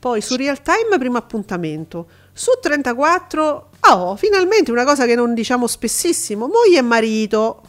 [0.00, 2.08] Poi su Real Time, primo appuntamento.
[2.32, 7.62] Su 34, oh, finalmente una cosa che non diciamo spessissimo: moglie e marito.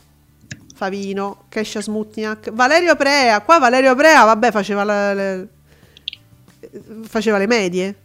[0.74, 3.41] Favino, Kesha Smutniak, Valerio Prea.
[3.41, 5.48] Qua Valerio Prea, vabbè, faceva, la- le,
[7.03, 7.95] faceva le medie.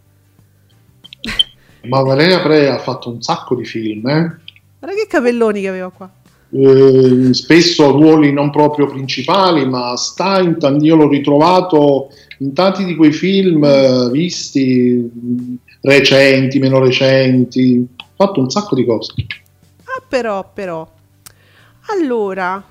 [1.85, 4.36] Ma Valeria Prea ha fatto un sacco di film, eh.
[4.78, 6.11] Guarda che capelloni che aveva qua.
[6.51, 12.85] Eh, spesso ruoli non proprio principali, ma sta in tan- io l'ho ritrovato in tanti
[12.85, 17.86] di quei film eh, visti mh, recenti, meno recenti.
[17.97, 19.12] Ha fatto un sacco di cose.
[19.85, 20.89] Ah, però, però.
[21.89, 22.62] Allora,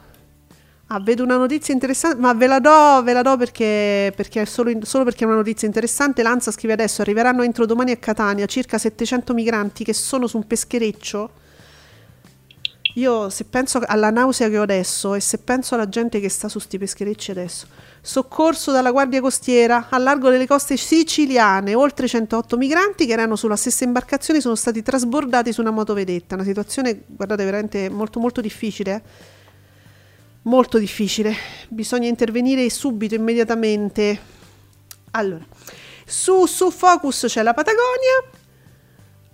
[0.87, 4.45] ah, vedo una notizia interessante, ma ve la do, ve la do perché, perché è
[4.45, 6.21] solo, in- solo perché è una notizia interessante.
[6.21, 10.47] L'ANSA scrive adesso, arriveranno entro domani a Catania circa 700 migranti che sono su un
[10.47, 11.43] peschereccio.
[12.97, 16.47] Io se penso alla nausea che ho adesso e se penso alla gente che sta
[16.47, 17.67] su sti pescherecci adesso,
[17.99, 23.57] soccorso dalla Guardia Costiera al largo delle coste siciliane, oltre 108 migranti che erano sulla
[23.57, 26.35] stessa imbarcazione sono stati trasbordati su una motovedetta.
[26.35, 28.93] Una situazione, guardate, veramente molto molto difficile.
[28.93, 29.01] eh.
[30.43, 31.35] Molto difficile.
[31.67, 34.17] Bisogna intervenire subito, immediatamente.
[35.11, 35.45] Allora,
[36.05, 38.34] su, su Focus c'è la Patagonia.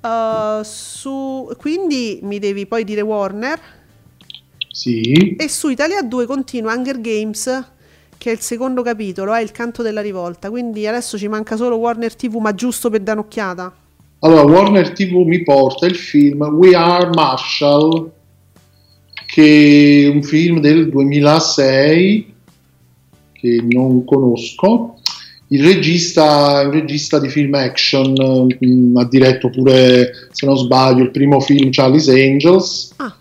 [0.02, 3.60] Uh, su, quindi mi devi poi dire Warner.
[4.72, 7.66] Sì, E su Italia 2 continua Hunger Games,
[8.18, 10.50] che è il secondo capitolo, è il canto della rivolta.
[10.50, 13.74] Quindi adesso ci manca solo Warner TV, ma giusto per dare un'occhiata.
[14.20, 18.12] allora Warner TV mi porta il film We Are Marshall,
[19.28, 22.34] che è un film del 2006
[23.34, 25.01] che non conosco.
[25.54, 28.14] Il regista è un regista di film action,
[28.58, 32.94] mh, ha diretto pure, se non sbaglio, il primo film Charlie's Angels.
[32.96, 33.14] Ah,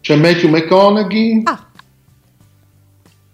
[0.00, 1.66] C'è Matthew McConaughey, ah,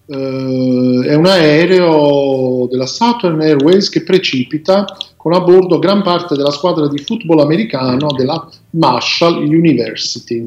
[0.06, 4.86] eh, è un aereo della Southern Airways che precipita
[5.16, 10.42] con a bordo gran parte della squadra di football americano della Marshall University.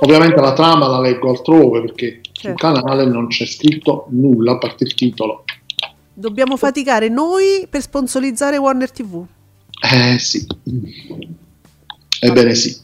[0.00, 2.66] Ovviamente la trama la leggo altrove perché sul Certo.
[2.72, 5.44] canale non c'è scritto nulla a parte il titolo.
[6.14, 9.26] Dobbiamo faticare noi per sponsorizzare Warner TV.
[9.80, 10.46] Eh sì,
[12.20, 12.82] ebbene sì.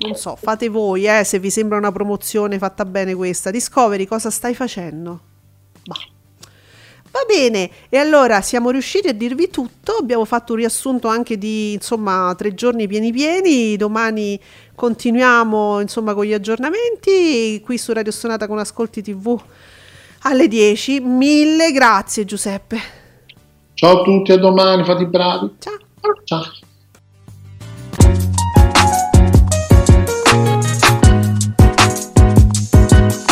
[0.00, 3.52] Non so, fate voi, eh, se vi sembra una promozione fatta bene questa.
[3.52, 5.20] Discovery, cosa stai facendo?
[5.84, 6.10] Bah.
[7.12, 11.74] Va bene, e allora siamo riusciti a dirvi tutto, abbiamo fatto un riassunto anche di
[11.74, 14.40] insomma tre giorni pieni pieni, domani
[14.74, 19.38] continuiamo insomma con gli aggiornamenti qui su Radio Stonata con Ascolti TV
[20.22, 21.00] alle 10.
[21.00, 23.00] Mille grazie Giuseppe.
[23.74, 25.50] Ciao a tutti, a domani, fate i bravi.
[25.58, 25.76] Ciao.
[26.24, 26.42] Ciao.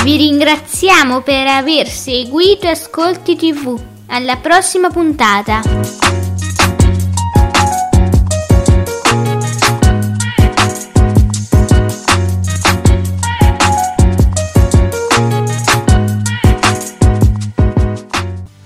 [0.03, 3.79] Vi ringraziamo per aver seguito Ascolti TV.
[4.09, 6.20] Alla prossima puntata.